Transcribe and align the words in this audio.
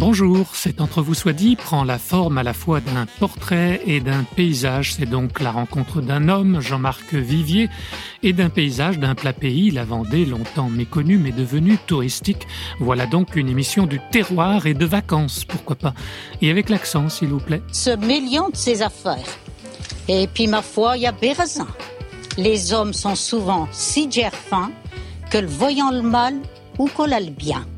Bonjour, 0.00 0.46
c'est 0.54 0.80
Entre 0.80 1.02
vous 1.02 1.12
soit 1.12 1.34
dit 1.34 1.56
prend 1.56 1.84
la 1.84 1.98
forme 1.98 2.38
à 2.38 2.42
la 2.42 2.54
fois 2.54 2.80
d'un 2.80 3.04
portrait 3.18 3.82
et 3.86 4.00
d'un 4.00 4.24
paysage. 4.24 4.94
C'est 4.94 5.04
donc 5.04 5.40
la 5.40 5.50
rencontre 5.50 6.00
d'un 6.00 6.30
homme, 6.30 6.58
Jean-Marc 6.62 7.12
Vivier, 7.12 7.68
et 8.22 8.32
d'un 8.32 8.48
paysage 8.48 8.98
d'un 8.98 9.14
plat 9.14 9.34
pays, 9.34 9.70
la 9.70 9.84
Vendée, 9.84 10.24
longtemps 10.24 10.70
méconnue 10.70 11.18
mais 11.18 11.32
devenue 11.32 11.76
touristique. 11.86 12.48
Voilà 12.78 13.04
donc 13.04 13.36
une 13.36 13.50
émission 13.50 13.84
du 13.84 14.00
terroir 14.10 14.64
et 14.64 14.72
de 14.72 14.86
vacances, 14.86 15.44
pourquoi 15.44 15.76
pas. 15.76 15.92
Et 16.40 16.50
avec 16.50 16.70
l'accent, 16.70 17.10
s'il 17.10 17.28
vous 17.28 17.38
plaît. 17.38 17.60
Ce 17.70 17.94
million 17.94 18.48
de 18.48 18.56
ses 18.56 18.80
affaires. 18.80 19.28
Et 20.08 20.26
puis, 20.32 20.46
ma 20.46 20.62
foi, 20.62 20.96
il 20.96 21.02
y 21.02 21.06
a 21.06 21.12
bien. 21.12 21.34
Les 22.38 22.72
hommes 22.72 22.94
sont 22.94 23.16
souvent 23.16 23.68
si 23.70 24.08
fins 24.32 24.72
que 25.30 25.36
le 25.36 25.46
voyant 25.46 25.90
le 25.90 26.00
mal, 26.00 26.36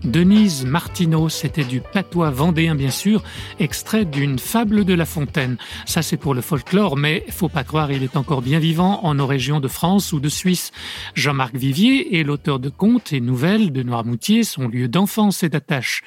Denise 0.05 0.65
Martineau, 0.65 1.29
c'était 1.29 1.65
du 1.65 1.81
patois 1.81 2.31
vendéen 2.31 2.77
bien 2.77 2.93
sûr, 2.93 3.25
extrait 3.59 4.05
d'une 4.05 4.39
fable 4.39 4.85
de 4.85 4.95
La 4.95 5.07
Fontaine. 5.07 5.57
Ça 5.87 6.03
c'est 6.03 6.17
pour 6.17 6.35
le 6.35 6.41
folklore, 6.41 6.97
mais 6.97 7.25
faut 7.29 7.49
pas 7.49 7.65
croire, 7.65 7.91
il 7.91 8.05
est 8.05 8.17
encore 8.17 8.43
bien 8.43 8.61
vivant 8.61 9.01
en 9.03 9.15
nos 9.15 9.27
régions 9.27 9.59
de 9.59 9.67
France 9.67 10.13
ou 10.13 10.21
de 10.21 10.29
Suisse. 10.29 10.71
Jean-Marc 11.17 11.57
Vivier 11.57 12.21
est 12.21 12.23
l'auteur 12.23 12.61
de 12.61 12.69
contes 12.69 13.13
et 13.13 13.21
nouvelles 13.21 13.73
de 13.73 13.83
Noirmoutier, 13.83 14.45
son 14.45 14.69
lieu 14.69 14.87
d'enfance 14.87 15.43
et 15.43 15.49
d'attache. 15.49 16.03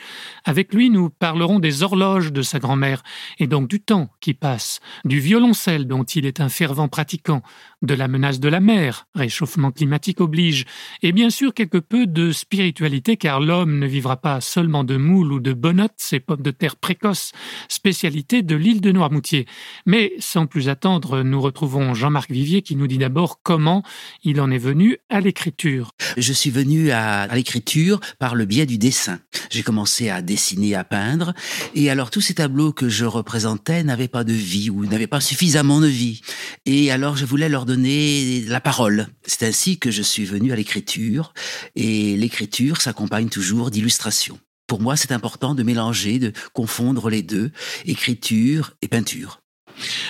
Avec 0.46 0.74
lui, 0.74 0.90
nous 0.90 1.10
parlerons 1.10 1.60
des 1.60 1.84
horloges 1.84 2.32
de 2.32 2.44
sa 2.44 2.60
grand-mère, 2.60 3.04
et 3.40 3.48
donc 3.48 3.68
du 3.68 3.82
temps 3.82 4.10
qui 4.22 4.34
passe, 4.34 4.80
du 5.04 5.20
violoncelle 5.20 5.86
dont 5.86 6.06
il 6.06 6.26
est 6.26 6.40
un 6.40 6.48
fervent 6.48 6.88
pratiquant, 6.88 7.42
de 7.82 7.94
la 7.94 8.08
menace 8.08 8.40
de 8.40 8.48
la 8.48 8.62
mer, 8.62 9.06
réchauffement 9.16 9.72
climatique 9.72 10.22
oblige, 10.22 10.64
et 11.04 11.12
bien 11.12 11.30
sûr 11.30 11.54
quelque 11.54 11.78
peu 11.78 12.08
de 12.08 12.32
spiritualité 12.32 12.85
car 13.20 13.40
l'homme 13.40 13.80
ne 13.80 13.88
vivra 13.88 14.18
pas 14.18 14.42
seulement 14.42 14.84
de 14.84 14.98
moules 14.98 15.34
ou 15.34 15.40
de 15.40 15.54
bonottes, 15.54 15.94
ces 15.98 16.20
pommes 16.20 16.42
de 16.42 16.52
terre 16.52 16.76
précoces, 16.76 17.32
spécialité 17.68 18.42
de 18.42 18.56
l'île 18.56 18.82
de 18.82 18.92
Noirmoutier. 18.92 19.48
Mais 19.86 20.14
sans 20.20 20.46
plus 20.46 20.70
attendre, 20.70 21.24
nous 21.24 21.42
retrouvons 21.42 21.94
Jean-Marc 21.94 22.32
Vivier 22.32 22.62
qui 22.62 22.76
nous 22.76 22.88
dit 22.88 22.98
d'abord 22.98 23.42
comment 23.42 23.84
il 24.24 24.40
en 24.40 24.52
est 24.52 24.60
venu 24.60 24.98
à 25.10 25.20
l'écriture. 25.20 25.92
Je 26.18 26.34
suis 26.34 26.52
venu 26.52 26.92
à, 26.92 27.28
l'écriture 27.34 28.00
par 28.20 28.36
le 28.36 28.46
biais 28.46 28.66
du 28.66 28.78
dessin. 28.78 29.20
J'ai 29.50 29.64
commencé 29.64 30.10
à 30.10 30.22
dessiner, 30.22 30.76
à 30.76 30.84
peindre, 30.84 31.34
et 31.74 31.90
alors 31.90 32.12
tous 32.12 32.22
ces 32.22 32.36
tableaux 32.36 32.72
que 32.72 32.90
je 32.90 33.06
représentais 33.06 33.84
n'avaient 33.84 34.08
pas 34.08 34.24
de 34.24 34.34
vie 34.34 34.70
ou 34.70 34.86
n'avaient 34.86 35.08
pas 35.08 35.22
suffisamment 35.22 35.82
de 35.82 35.88
vie. 35.88 36.22
Et 36.66 36.92
alors 36.92 37.18
je 37.18 37.26
voulais 37.26 37.50
leur 37.50 37.66
donner 37.66 38.44
la 38.48 38.62
parole. 38.62 39.08
C'est 39.26 39.46
ainsi 39.46 39.80
que 39.80 39.92
je 39.92 40.02
suis 40.02 40.26
venu 40.26 40.52
à 40.52 40.56
l'écriture, 40.56 41.34
et 41.76 42.16
l'écriture 42.16 42.65
s'accompagne 42.74 43.30
toujours 43.30 43.72
d'illustrations. 43.72 44.40
Pour 44.68 44.82
moi, 44.82 44.96
c'est 44.96 45.12
important 45.12 45.54
de 45.54 45.64
mélanger, 45.64 46.18
de 46.18 46.34
confondre 46.54 47.10
les 47.10 47.22
deux, 47.22 47.52
écriture 47.86 48.74
et 48.82 48.88
peinture. 48.88 49.40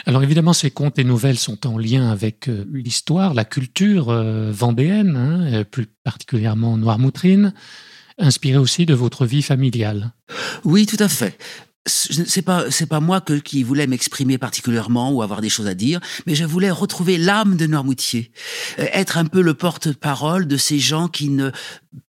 Alors 0.05 0.23
évidemment, 0.23 0.53
ces 0.53 0.71
contes 0.71 0.99
et 0.99 1.03
nouvelles 1.03 1.39
sont 1.39 1.65
en 1.67 1.77
lien 1.77 2.09
avec 2.09 2.47
euh, 2.47 2.65
l'histoire, 2.71 3.33
la 3.33 3.45
culture 3.45 4.09
euh, 4.09 4.51
vendéenne, 4.51 5.15
hein, 5.15 5.53
euh, 5.53 5.63
plus 5.63 5.87
particulièrement 6.03 6.77
noirmoutrine, 6.77 7.53
inspirée 8.17 8.59
aussi 8.59 8.85
de 8.85 8.93
votre 8.93 9.25
vie 9.25 9.41
familiale. 9.41 10.13
Oui, 10.63 10.85
tout 10.85 11.01
à 11.01 11.09
fait 11.09 11.37
c'est 11.87 12.41
pas 12.41 12.71
c'est 12.71 12.87
pas 12.87 12.99
moi 12.99 13.21
que, 13.21 13.33
qui 13.33 13.61
voulais 13.61 13.85
m'exprimer 13.85 14.39
particulièrement 14.39 15.11
ou 15.11 15.21
avoir 15.21 15.41
des 15.41 15.49
choses 15.49 15.67
à 15.67 15.75
dire, 15.75 15.99
mais 16.25 16.33
je 16.33 16.43
voulais 16.43 16.71
retrouver 16.71 17.19
l'âme 17.19 17.57
de 17.57 17.67
Noirmoutier, 17.67 18.31
être 18.77 19.19
un 19.19 19.25
peu 19.25 19.41
le 19.41 19.53
porte-parole 19.53 20.47
de 20.47 20.57
ces 20.57 20.79
gens 20.79 21.07
qui 21.07 21.29
ne 21.29 21.51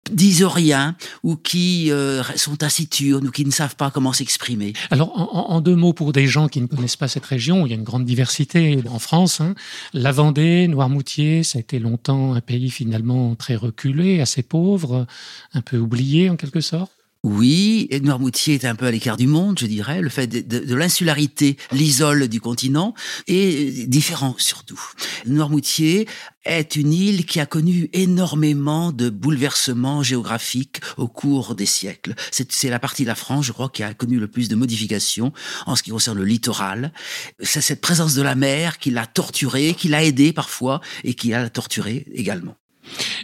disent 0.10 0.44
rien 0.44 0.96
ou 1.24 1.36
qui 1.36 1.92
euh, 1.92 2.24
sont 2.36 2.56
taciturnes 2.56 3.28
ou 3.28 3.32
qui 3.32 3.46
ne 3.46 3.52
savent 3.52 3.76
pas 3.76 3.92
comment 3.92 4.14
s'exprimer. 4.14 4.74
Alors, 4.90 5.12
en, 5.16 5.62
deux 5.62 5.76
mots, 5.76 5.94
pour 5.94 6.12
des 6.12 6.28
gens 6.28 6.48
qui 6.48 6.62
ne 6.62 6.68
connaissent 6.68 6.96
pas 6.96 7.08
cette 7.08 7.26
région, 7.26 7.66
il 7.66 7.70
y 7.70 7.74
a 7.74 7.76
une 7.76 7.84
grande 7.84 8.06
diversité 8.06 8.80
en 8.90 9.00
France. 9.00 9.42
Hein. 9.42 9.54
La 9.94 10.12
Vendée, 10.12 10.68
Noirmoutier, 10.68 11.44
ça 11.44 11.60
a 11.60 11.62
été 11.62 11.80
longtemps 11.80 12.34
un 12.34 12.42
pays 12.42 12.70
finalement 12.70 13.36
très 13.36 13.56
reculé, 13.56 14.22
assez 14.22 14.44
pauvre, 14.44 15.06
un 15.54 15.62
peu 15.62 15.78
oublié 15.78 16.30
en 16.30 16.36
quelque 16.36 16.62
sorte. 16.62 16.92
Oui, 17.24 17.88
et 17.92 18.00
Noirmoutier 18.00 18.56
est 18.56 18.66
un 18.66 18.74
peu 18.74 18.88
à 18.88 18.92
l'écart 18.92 19.16
du 19.16 19.28
monde, 19.28 19.60
je 19.60 19.68
dirais. 19.68 20.02
Le 20.02 20.10
fait 20.10 20.26
de, 20.26 20.76
l'insularité 20.76 21.56
l'isole 21.72 22.28
du 22.28 22.42
continent 22.42 22.96
est 23.28 23.88
différent 23.88 24.34
surtout. 24.40 24.82
Noirmoutier 25.26 26.08
est 26.46 26.76
une 26.76 26.94
île 26.94 27.26
qui 27.26 27.40
a 27.40 27.46
connu 27.46 27.90
énormément 27.94 28.92
de 28.92 29.10
bouleversements 29.10 30.04
géographiques 30.04 30.82
au 30.98 31.08
cours 31.08 31.56
des 31.56 31.66
siècles. 31.66 32.16
C'est 32.32 32.70
la 32.70 32.80
partie 32.80 33.04
de 33.04 33.08
la 33.08 33.16
France, 33.16 33.46
je 33.46 33.52
crois, 33.52 33.70
qui 33.70 33.84
a 33.84 33.94
connu 33.94 34.20
le 34.20 34.28
plus 34.28 34.50
de 34.50 34.56
modifications 34.56 35.34
en 35.66 35.76
ce 35.76 35.84
qui 35.84 35.92
concerne 35.92 36.18
le 36.18 36.26
littoral. 36.26 36.94
C'est 37.40 37.62
cette 37.62 37.82
présence 37.82 38.16
de 38.16 38.22
la 38.22 38.36
mer 38.36 38.80
qui 38.80 38.92
l'a 38.92 39.06
torturé, 39.06 39.74
qui 39.74 39.88
l'a 39.88 40.04
aidé 40.04 40.34
parfois 40.34 40.82
et 41.04 41.14
qui 41.14 41.30
l'a 41.30 41.50
torturé 41.50 42.06
également. 42.14 42.56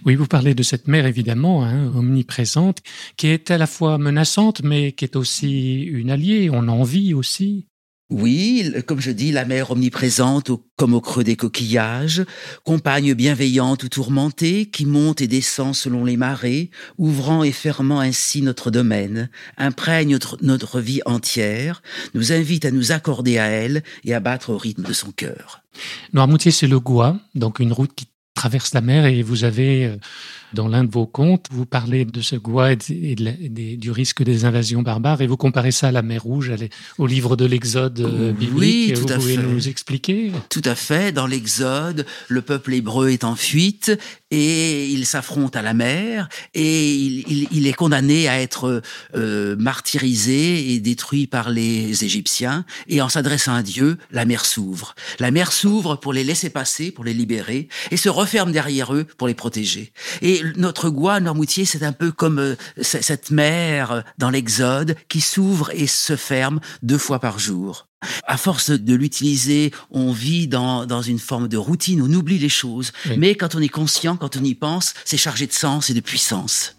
Oui, 0.06 0.16
vous 0.16 0.28
parlez 0.28 0.54
de 0.54 0.64
cette 0.64 0.88
mer 0.88 1.06
évidemment, 1.06 1.66
hein, 1.66 1.92
omniprésente, 1.96 2.82
qui 3.18 3.28
est 3.28 3.52
à 3.52 3.58
la 3.58 3.68
fois 3.68 3.98
menaçante, 3.98 4.62
mais 4.64 4.92
qui 4.92 5.06
est 5.06 5.16
aussi 5.16 5.82
une 5.82 6.12
alliée. 6.12 6.50
On 6.52 6.68
en 6.68 6.84
vit 6.84 7.14
aussi. 7.14 7.68
Oui, 8.10 8.72
comme 8.86 9.02
je 9.02 9.12
dis, 9.12 9.34
la 9.34 9.44
mer 9.44 9.72
omniprésente 9.72 10.52
comme 10.78 10.94
au 10.94 11.02
creux 11.02 11.26
des 11.26 11.36
coquillages, 11.36 12.24
compagne 12.64 13.14
bienveillante 13.14 13.84
ou 13.84 13.90
tourmentée 13.90 14.68
qui 14.68 14.86
monte 14.86 15.20
et 15.20 15.28
descend 15.28 15.76
selon 15.76 16.06
les 16.06 16.16
marées, 16.16 16.72
ouvrant 16.98 17.44
et 17.44 17.52
fermant 17.52 18.00
ainsi 18.00 18.42
notre 18.42 18.72
domaine, 18.72 19.30
imprègne 19.58 20.18
notre, 20.42 20.80
vie 20.80 21.02
entière, 21.06 21.82
nous 22.14 22.32
invite 22.32 22.64
à 22.64 22.72
nous 22.72 22.94
accorder 22.94 23.40
à 23.40 23.48
elle 23.48 23.84
et 24.06 24.14
à 24.14 24.22
battre 24.22 24.52
au 24.52 24.58
rythme 24.58 24.84
de 24.84 24.94
son 24.94 25.12
cœur. 25.12 25.62
Noirmoutier, 26.14 26.52
c'est 26.52 26.68
le 26.68 26.80
Gois, 26.80 27.20
donc 27.36 27.60
une 27.60 27.74
route 27.74 27.94
qui 27.94 28.06
traverse 28.36 28.74
la 28.74 28.82
mer 28.82 29.06
et 29.06 29.22
vous 29.22 29.44
avez 29.44 29.86
euh, 29.86 29.98
dans 30.54 30.68
l'un 30.68 30.84
de 30.84 30.92
vos 30.92 31.06
contes, 31.06 31.48
vous 31.52 31.66
parlez 31.66 32.06
de 32.06 32.22
ce 32.22 32.36
Goua 32.36 32.74
et, 32.74 32.78
du 32.78 33.92
risque 33.92 34.24
des 34.24 34.46
invasions 34.46 34.82
barbares 34.82 35.22
et 35.22 35.28
vous 35.28 35.38
comparez 35.38 35.72
ça 35.72 35.90
à 35.90 35.92
la 35.92 36.02
mer 36.02 36.24
Rouge, 36.24 36.52
au 36.98 37.08
livre 37.08 37.36
de 37.36 37.46
l'Exode 37.46 38.00
euh, 38.00 38.32
biblique. 38.32 38.58
Oui, 38.58 38.94
tout 38.96 39.02
vous 39.02 39.12
à 39.12 39.16
pouvez 39.16 39.36
fait. 39.36 39.44
nous 39.44 39.68
expliquer 39.68 40.32
Tout 40.50 40.62
à 40.66 40.76
fait. 40.76 41.12
Dans 41.12 41.28
l'Exode, 41.28 42.06
le 42.28 42.42
peuple 42.42 42.74
hébreu 42.74 43.10
est 43.10 43.24
en 43.24 43.36
fuite 43.36 43.98
et 44.32 44.88
il 44.88 45.06
s'affronte 45.06 45.56
à 45.56 45.62
la 45.62 45.74
mer 45.74 46.28
et 46.54 46.96
il, 46.96 47.68
est 47.68 47.74
condamné 47.74 48.28
à 48.28 48.42
être 48.42 48.82
euh, 49.16 49.56
martyrisé 49.58 50.74
et 50.74 50.80
détruit 50.80 51.28
par 51.28 51.50
les 51.50 52.04
Égyptiens. 52.04 52.66
Et 52.88 53.02
en 53.02 53.10
s'adressant 53.10 53.54
à 53.54 53.64
Dieu, 53.64 53.98
la 54.12 54.26
mer 54.26 54.46
s'ouvre. 54.46 54.96
La 55.20 55.32
mer 55.32 55.52
s'ouvre 55.52 55.96
pour 55.96 56.14
les 56.14 56.24
laisser 56.24 56.50
passer, 56.50 56.92
pour 56.92 57.04
les 57.04 57.14
libérer, 57.14 57.68
et 57.92 57.98
se 57.98 58.10
referme 58.10 58.52
derrière 58.52 58.94
eux 58.94 59.06
pour 59.18 59.28
les 59.28 59.34
protéger. 59.34 59.92
Et 60.22 60.37
notre 60.56 60.90
Goua, 60.90 61.20
Normoutier, 61.20 61.66
c'est 61.66 61.84
un 61.84 61.94
peu 61.94 62.12
comme 62.12 62.40
euh, 62.40 62.56
cette 62.82 63.32
mer 63.32 63.92
euh, 63.92 64.02
dans 64.18 64.30
l'Exode 64.30 64.96
qui 65.10 65.22
s'ouvre 65.22 65.72
et 65.74 65.88
se 65.88 66.16
ferme 66.16 66.60
deux 66.82 66.98
fois 66.98 67.20
par 67.20 67.40
jour. 67.40 67.88
À 68.28 68.38
force 68.38 68.70
de 68.70 68.96
l'utiliser, 68.96 69.72
on 69.90 70.12
vit 70.12 70.48
dans, 70.48 70.86
dans, 70.86 71.02
une 71.02 71.20
forme 71.20 71.48
de 71.48 71.58
routine, 71.58 72.02
on 72.02 72.14
oublie 72.14 72.38
les 72.38 72.50
choses. 72.50 72.92
Mais 73.18 73.36
quand 73.36 73.56
on 73.56 73.60
est 73.60 73.70
conscient, 73.70 74.18
quand 74.18 74.38
on 74.38 74.44
y 74.44 74.54
pense, 74.54 74.94
c'est 75.04 75.18
chargé 75.18 75.48
de 75.48 75.54
sens 75.54 75.90
et 75.90 75.96
de 75.96 76.00
puissance. 76.00 76.76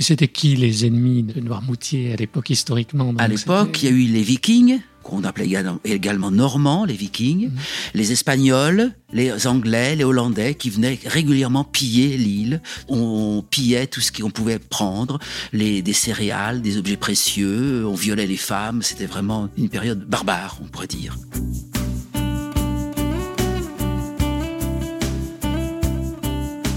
Et 0.00 0.02
c'était 0.02 0.28
qui 0.28 0.56
les 0.56 0.86
ennemis 0.86 1.22
de 1.22 1.40
Noirmoutier 1.40 2.12
à 2.14 2.16
l'époque 2.16 2.48
historiquement 2.50 3.14
À 3.18 3.28
l'époque, 3.28 3.82
il 3.82 3.84
y 3.84 3.88
a 3.88 3.94
eu 3.94 4.06
les 4.06 4.22
Vikings, 4.22 4.80
qu'on 5.02 5.24
appelait 5.24 5.50
également 5.84 6.30
normands, 6.30 6.84
les 6.84 6.94
vikings, 6.94 7.48
mhm. 7.48 7.58
les 7.94 8.12
espagnols, 8.12 8.92
les 9.12 9.46
anglais, 9.46 9.96
les 9.96 10.04
hollandais 10.04 10.54
qui 10.54 10.70
venaient 10.70 10.98
régulièrement 11.06 11.64
piller 11.64 12.16
l'île. 12.16 12.62
On 12.88 13.42
pillait 13.48 13.86
tout 13.86 14.00
ce 14.00 14.12
qu'on 14.12 14.30
pouvait 14.30 14.58
prendre, 14.58 15.18
les, 15.52 15.82
des 15.82 15.92
céréales, 15.92 16.62
des 16.62 16.76
objets 16.76 16.96
précieux, 16.96 17.86
on 17.86 17.94
violait 17.94 18.26
les 18.26 18.36
femmes, 18.36 18.82
c'était 18.82 19.06
vraiment 19.06 19.48
une 19.56 19.68
période 19.68 20.04
barbare, 20.04 20.58
on 20.62 20.66
pourrait 20.66 20.86
dire. 20.86 21.16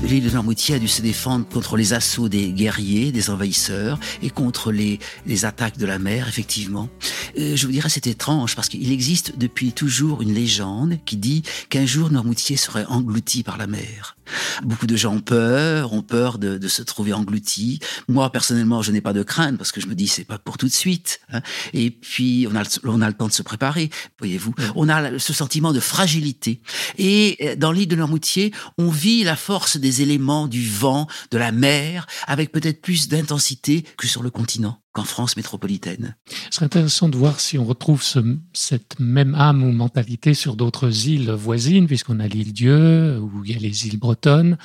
L'île 0.03 0.25
de 0.25 0.29
Noirmoutier 0.29 0.75
a 0.75 0.79
dû 0.79 0.89
se 0.89 1.01
défendre 1.01 1.47
contre 1.47 1.77
les 1.77 1.93
assauts 1.93 2.27
des 2.27 2.51
guerriers, 2.51 3.13
des 3.13 3.29
envahisseurs, 3.29 3.97
et 4.21 4.29
contre 4.29 4.71
les, 4.71 4.99
attaques 5.45 5.77
de 5.77 5.85
la 5.85 5.97
mer, 5.97 6.27
effectivement. 6.27 6.89
Euh, 7.37 7.55
je 7.55 7.65
vous 7.65 7.71
dirais, 7.71 7.89
c'est 7.89 8.07
étrange, 8.07 8.55
parce 8.55 8.67
qu'il 8.67 8.91
existe 8.91 9.37
depuis 9.37 9.71
toujours 9.71 10.21
une 10.21 10.33
légende 10.33 10.97
qui 11.05 11.15
dit 11.15 11.43
qu'un 11.69 11.85
jour 11.85 12.11
Noirmoutier 12.11 12.57
serait 12.57 12.85
englouti 12.85 13.43
par 13.43 13.57
la 13.57 13.65
mer. 13.65 14.17
Beaucoup 14.63 14.87
de 14.87 14.95
gens 14.95 15.15
ont 15.15 15.21
peur, 15.21 15.93
ont 15.93 16.01
peur 16.01 16.37
de, 16.37 16.57
de 16.57 16.67
se 16.67 16.81
trouver 16.81 17.13
engloutis. 17.13 17.79
Moi, 18.07 18.31
personnellement, 18.31 18.81
je 18.81 18.91
n'ai 18.91 19.01
pas 19.01 19.13
de 19.13 19.23
crainte, 19.23 19.57
parce 19.57 19.71
que 19.71 19.81
je 19.81 19.87
me 19.87 19.95
dis, 19.95 20.07
c'est 20.07 20.23
pas 20.23 20.37
pour 20.37 20.57
tout 20.57 20.67
de 20.67 20.73
suite. 20.73 21.19
Hein. 21.31 21.41
Et 21.73 21.91
puis, 21.91 22.47
on 22.51 22.55
a, 22.55 22.63
on 22.85 23.01
a 23.01 23.07
le 23.07 23.13
temps 23.13 23.27
de 23.27 23.33
se 23.33 23.43
préparer, 23.43 23.89
voyez-vous. 24.19 24.53
On 24.75 24.89
a 24.89 25.19
ce 25.19 25.33
sentiment 25.33 25.73
de 25.73 25.79
fragilité. 25.79 26.61
Et 26.97 27.37
euh, 27.41 27.55
dans 27.55 27.71
l'île 27.71 27.87
de 27.87 27.95
Noirmoutier, 27.95 28.53
on 28.77 28.89
vit 28.89 29.23
la 29.23 29.35
force 29.35 29.77
des 29.77 30.01
éléments 30.01 30.47
du 30.47 30.67
vent, 30.67 31.07
de 31.31 31.37
la 31.37 31.51
mer, 31.51 32.07
avec 32.27 32.51
peut-être 32.51 32.81
plus 32.81 33.07
d'intensité 33.07 33.83
que 33.97 34.07
sur 34.07 34.23
le 34.23 34.29
continent 34.29 34.82
qu'en 34.93 35.03
France 35.03 35.35
métropolitaine. 35.35 36.15
Ce 36.49 36.57
serait 36.57 36.65
intéressant 36.65 37.09
de 37.09 37.17
voir 37.17 37.39
si 37.39 37.57
on 37.57 37.65
retrouve 37.65 38.03
ce, 38.03 38.19
cette 38.53 38.99
même 38.99 39.35
âme 39.35 39.63
ou 39.63 39.71
mentalité 39.71 40.33
sur 40.33 40.55
d'autres 40.55 41.07
îles 41.07 41.31
voisines, 41.31 41.87
puisqu'on 41.87 42.19
a 42.19 42.27
l'île 42.27 42.53
Dieu, 42.53 43.19
où 43.19 43.43
il 43.43 43.51
y 43.51 43.55
a 43.55 43.59
les 43.59 43.87
îles 43.87 43.99
bretonnes. 43.99 44.57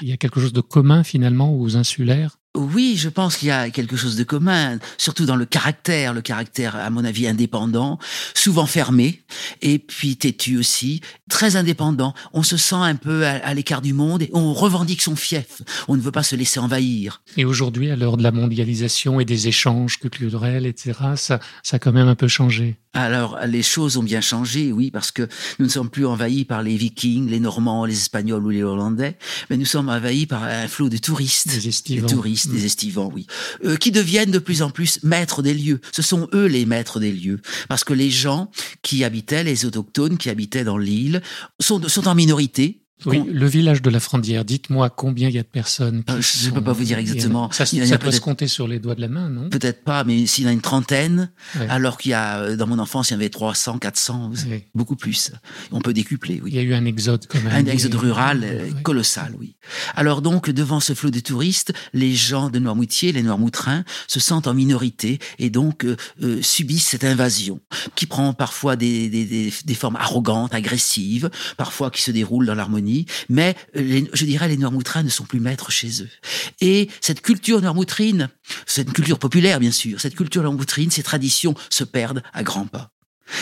Il 0.00 0.08
y 0.08 0.12
a 0.12 0.16
quelque 0.16 0.40
chose 0.40 0.52
de 0.52 0.60
commun 0.60 1.02
finalement 1.02 1.54
aux 1.54 1.76
insulaires? 1.76 2.38
Oui, 2.54 2.96
je 2.98 3.08
pense 3.08 3.36
qu'il 3.36 3.48
y 3.48 3.50
a 3.50 3.70
quelque 3.70 3.96
chose 3.96 4.16
de 4.16 4.24
commun, 4.24 4.78
surtout 4.98 5.24
dans 5.24 5.36
le 5.36 5.46
caractère, 5.46 6.12
le 6.12 6.20
caractère, 6.20 6.76
à 6.76 6.90
mon 6.90 7.04
avis, 7.04 7.26
indépendant, 7.26 7.98
souvent 8.34 8.66
fermé, 8.66 9.22
et 9.62 9.78
puis 9.78 10.16
têtu 10.16 10.58
aussi, 10.58 11.00
très 11.30 11.56
indépendant. 11.56 12.12
On 12.34 12.42
se 12.42 12.58
sent 12.58 12.74
un 12.74 12.96
peu 12.96 13.24
à, 13.26 13.54
l'écart 13.54 13.80
du 13.80 13.94
monde 13.94 14.22
et 14.22 14.30
on 14.34 14.52
revendique 14.52 15.00
son 15.00 15.16
fief. 15.16 15.62
On 15.88 15.96
ne 15.96 16.02
veut 16.02 16.12
pas 16.12 16.22
se 16.22 16.36
laisser 16.36 16.60
envahir. 16.60 17.22
Et 17.38 17.46
aujourd'hui, 17.46 17.90
à 17.90 17.96
l'heure 17.96 18.18
de 18.18 18.22
la 18.22 18.32
mondialisation 18.32 19.18
et 19.18 19.24
des 19.24 19.48
échanges 19.48 19.98
culturels, 19.98 20.66
etc., 20.66 20.92
ça, 21.16 21.40
ça 21.62 21.76
a 21.76 21.78
quand 21.78 21.92
même 21.92 22.08
un 22.08 22.14
peu 22.14 22.28
changé. 22.28 22.76
Alors, 22.94 23.38
les 23.46 23.62
choses 23.62 23.96
ont 23.96 24.02
bien 24.02 24.20
changé, 24.20 24.70
oui, 24.70 24.90
parce 24.90 25.10
que 25.10 25.22
nous 25.58 25.64
ne 25.64 25.70
sommes 25.70 25.88
plus 25.88 26.04
envahis 26.04 26.44
par 26.44 26.62
les 26.62 26.76
Vikings, 26.76 27.26
les 27.26 27.40
Normands, 27.40 27.86
les 27.86 27.96
Espagnols 27.96 28.44
ou 28.44 28.50
les 28.50 28.62
Hollandais, 28.62 29.16
mais 29.48 29.56
nous 29.56 29.64
sommes 29.64 29.88
envahis 29.88 30.26
par 30.26 30.42
un 30.44 30.68
flot 30.68 30.90
de 30.90 30.98
touristes. 30.98 31.48
Des 31.48 31.68
estivants. 31.68 32.06
Des 32.06 32.12
touristes, 32.12 32.41
des 32.48 32.62
mm. 32.62 32.66
estivants, 32.66 33.10
oui. 33.12 33.26
Euh, 33.64 33.76
qui 33.76 33.90
deviennent 33.92 34.30
de 34.30 34.38
plus 34.38 34.62
en 34.62 34.70
plus 34.70 35.02
maîtres 35.02 35.42
des 35.42 35.54
lieux. 35.54 35.80
Ce 35.92 36.02
sont 36.02 36.28
eux 36.32 36.46
les 36.46 36.66
maîtres 36.66 37.00
des 37.00 37.12
lieux. 37.12 37.40
Parce 37.68 37.84
que 37.84 37.92
les 37.92 38.10
gens 38.10 38.50
qui 38.82 39.04
habitaient, 39.04 39.44
les 39.44 39.64
autochtones 39.64 40.18
qui 40.18 40.30
habitaient 40.30 40.64
dans 40.64 40.78
l'île, 40.78 41.22
sont, 41.60 41.88
sont 41.88 42.08
en 42.08 42.14
minorité, 42.14 42.81
oui, 43.06 43.22
le 43.26 43.46
village 43.46 43.82
de 43.82 43.90
la 43.90 44.00
Frondière. 44.00 44.44
Dites-moi 44.44 44.90
combien 44.90 45.28
il 45.28 45.34
y 45.34 45.38
a 45.38 45.42
de 45.42 45.48
personnes. 45.48 46.02
Euh, 46.10 46.20
je 46.20 46.48
ne 46.48 46.54
peux 46.54 46.60
pas 46.60 46.72
vous 46.72 46.84
dire 46.84 46.98
exactement. 46.98 47.50
Ça, 47.50 47.66
ça 47.66 47.98
peut 47.98 48.10
se 48.10 48.20
compter 48.20 48.46
sur 48.46 48.68
les 48.68 48.78
doigts 48.78 48.94
de 48.94 49.00
la 49.00 49.08
main, 49.08 49.28
non? 49.28 49.48
Peut-être 49.48 49.84
pas, 49.84 50.04
mais 50.04 50.26
s'il 50.26 50.44
y 50.44 50.46
en 50.46 50.50
a 50.50 50.52
une 50.52 50.60
trentaine, 50.60 51.30
alors 51.68 51.98
qu'il 51.98 52.10
y 52.10 52.14
a, 52.14 52.38
euh, 52.38 52.56
dans 52.56 52.66
mon 52.66 52.78
enfance, 52.78 53.10
il 53.10 53.12
y 53.12 53.16
avait 53.16 53.28
300, 53.28 53.78
400, 53.78 54.32
beaucoup 54.74 54.96
plus. 54.96 55.32
On 55.70 55.80
peut 55.80 55.92
décupler, 55.92 56.40
oui. 56.42 56.50
Il 56.52 56.56
y 56.56 56.58
a 56.58 56.62
eu 56.62 56.74
un 56.74 56.84
exode 56.84 57.26
quand 57.28 57.40
même. 57.40 57.52
Un 57.52 57.70
exode 57.70 57.94
rural 57.94 58.40
euh, 58.44 58.70
colossal, 58.82 59.34
oui. 59.38 59.56
Alors 59.94 60.22
donc, 60.22 60.50
devant 60.50 60.80
ce 60.80 60.94
flot 60.94 61.10
de 61.10 61.20
touristes, 61.20 61.72
les 61.92 62.14
gens 62.14 62.50
de 62.50 62.58
Noirmoutier, 62.58 63.12
les 63.12 63.22
Noirmoutrins, 63.22 63.84
se 64.06 64.20
sentent 64.20 64.46
en 64.46 64.54
minorité 64.54 65.18
et 65.38 65.50
donc 65.50 65.86
subissent 66.42 66.88
cette 66.88 67.04
invasion 67.04 67.60
qui 67.94 68.06
prend 68.06 68.32
parfois 68.32 68.76
des, 68.76 69.08
des, 69.08 69.52
des 69.64 69.74
formes 69.74 69.96
arrogantes, 69.96 70.54
agressives, 70.54 71.30
parfois 71.56 71.90
qui 71.90 72.02
se 72.02 72.10
déroulent 72.10 72.46
dans 72.46 72.54
l'harmonie 72.54 72.91
mais 73.28 73.56
je 73.76 74.24
dirais 74.24 74.48
les 74.48 74.56
Noirmoutrins 74.56 75.02
ne 75.02 75.08
sont 75.08 75.24
plus 75.24 75.40
maîtres 75.40 75.70
chez 75.70 76.02
eux. 76.02 76.10
Et 76.60 76.88
cette 77.00 77.20
culture 77.20 77.60
noirmoutrine, 77.60 78.28
c'est 78.66 78.82
une 78.82 78.92
culture 78.92 79.18
populaire 79.18 79.60
bien 79.60 79.72
sûr, 79.72 80.00
cette 80.00 80.14
culture 80.14 80.42
noirmoutrine, 80.42 80.90
ces 80.90 81.02
traditions 81.02 81.54
se 81.70 81.84
perdent 81.84 82.22
à 82.32 82.42
grands 82.42 82.66
pas. 82.66 82.90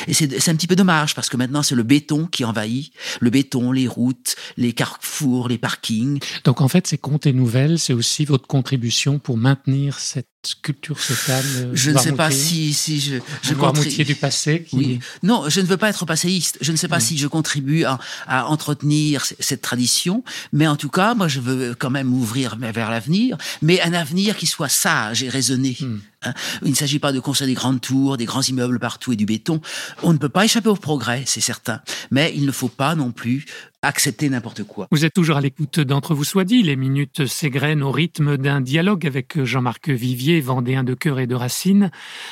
Et 0.07 0.15
c'est 0.15 0.49
un 0.49 0.55
petit 0.55 0.67
peu 0.67 0.77
dommage 0.77 1.15
parce 1.15 1.29
que 1.29 1.37
maintenant 1.37 1.63
c'est 1.63 1.75
le 1.75 1.83
béton 1.83 2.27
qui 2.27 2.45
envahit, 2.45 2.93
le 3.21 3.31
béton, 3.31 3.73
les 3.73 3.89
routes, 3.89 4.37
les 4.57 4.73
carrefours, 4.73 5.49
les 5.49 5.59
parkings. 5.59 6.21
Donc 6.45 6.61
en 6.61 6.69
fait, 6.69 6.87
ces 6.87 6.99
contes 6.99 7.27
et 7.27 7.33
nouvelles, 7.33 7.79
c'est 7.79 7.93
aussi 7.93 8.25
votre 8.25 8.47
contribution 8.47 9.19
pour 9.19 9.37
maintenir 9.37 9.99
cette 9.99 10.30
culture 10.63 10.99
sociale 10.99 11.45
euh, 11.57 11.71
Je 11.75 11.91
ne 11.91 11.99
sais 11.99 12.13
pas 12.13 12.31
si, 12.31 12.73
si 12.73 13.01
je, 13.01 13.17
je 13.43 13.55
contribue... 13.55 14.05
du 14.05 14.15
passé. 14.15 14.65
Qui... 14.69 14.77
Oui. 14.77 15.01
Non, 15.23 15.49
je 15.49 15.61
ne 15.61 15.67
veux 15.67 15.77
pas 15.77 15.91
être 15.91 16.07
passéiste. 16.07 16.59
Je 16.61 16.73
ne 16.73 16.77
sais 16.77 16.89
pas 16.89 17.01
si 17.01 17.19
je 17.19 17.27
contribue 17.27 17.85
à, 17.85 17.99
à, 18.27 18.47
entretenir 18.47 19.25
cette 19.39 19.61
tradition, 19.61 20.25
mais 20.53 20.67
en 20.67 20.77
tout 20.77 20.89
cas, 20.89 21.15
moi, 21.15 21.29
je 21.29 21.41
veux 21.41 21.75
quand 21.75 21.91
même 21.91 22.09
m'ouvrir 22.09 22.57
vers 22.57 22.91
l'avenir, 22.91 23.37
mais 23.63 23.81
un 23.83 23.93
avenir 23.93 24.37
qui 24.37 24.47
soit 24.47 24.69
sage 24.69 25.23
et 25.23 25.29
raisonné. 25.29 25.77
Hmm. 25.79 25.99
Hein. 26.23 26.35
Il 26.63 26.71
ne 26.71 26.77
s'agit 26.77 26.99
pas 26.99 27.13
de 27.13 27.21
construire 27.21 27.49
des 27.49 27.55
grandes 27.55 27.81
tours, 27.81 28.17
des 28.17 28.27
grands 28.27 28.43
immeubles 28.43 28.79
partout 28.79 29.13
et 29.13 29.17
du 29.17 29.27
béton. 29.27 29.61
On 30.03 30.13
ne 30.13 30.19
peut 30.19 30.29
pas 30.29 30.45
échapper 30.45 30.69
au 30.69 30.77
progrès, 30.77 31.23
c'est 31.27 31.41
certain, 31.41 31.81
mais 32.11 32.33
il 32.35 32.45
ne 32.45 32.53
faut 32.53 32.69
pas 32.69 32.95
non 32.95 33.11
plus 33.11 33.47
accepter 33.83 34.29
n'importe 34.29 34.65
quoi. 34.65 34.89
Vous 34.91 35.05
êtes 35.05 35.15
toujours 35.15 35.37
à 35.37 35.41
l'écoute 35.41 35.81
d'Entre 35.81 36.15
vous 36.15 36.25
soit 36.25 36.45
dit, 36.45 36.63
les 36.63 36.77
minutes 36.77 37.27
s'égrènent 37.27 37.83
au 37.83 37.91
rythme 37.91 38.37
d'un 38.37 38.61
dialogue 38.61 39.07
avec 39.07 39.43
Jean-Marc 39.43 39.89
Vivier, 39.89 40.41
vendéen 40.41 40.85
de 40.85 40.95
cœur 40.95 41.19
et 41.19 41.27
de 41.27 41.35
racines, 41.35 41.91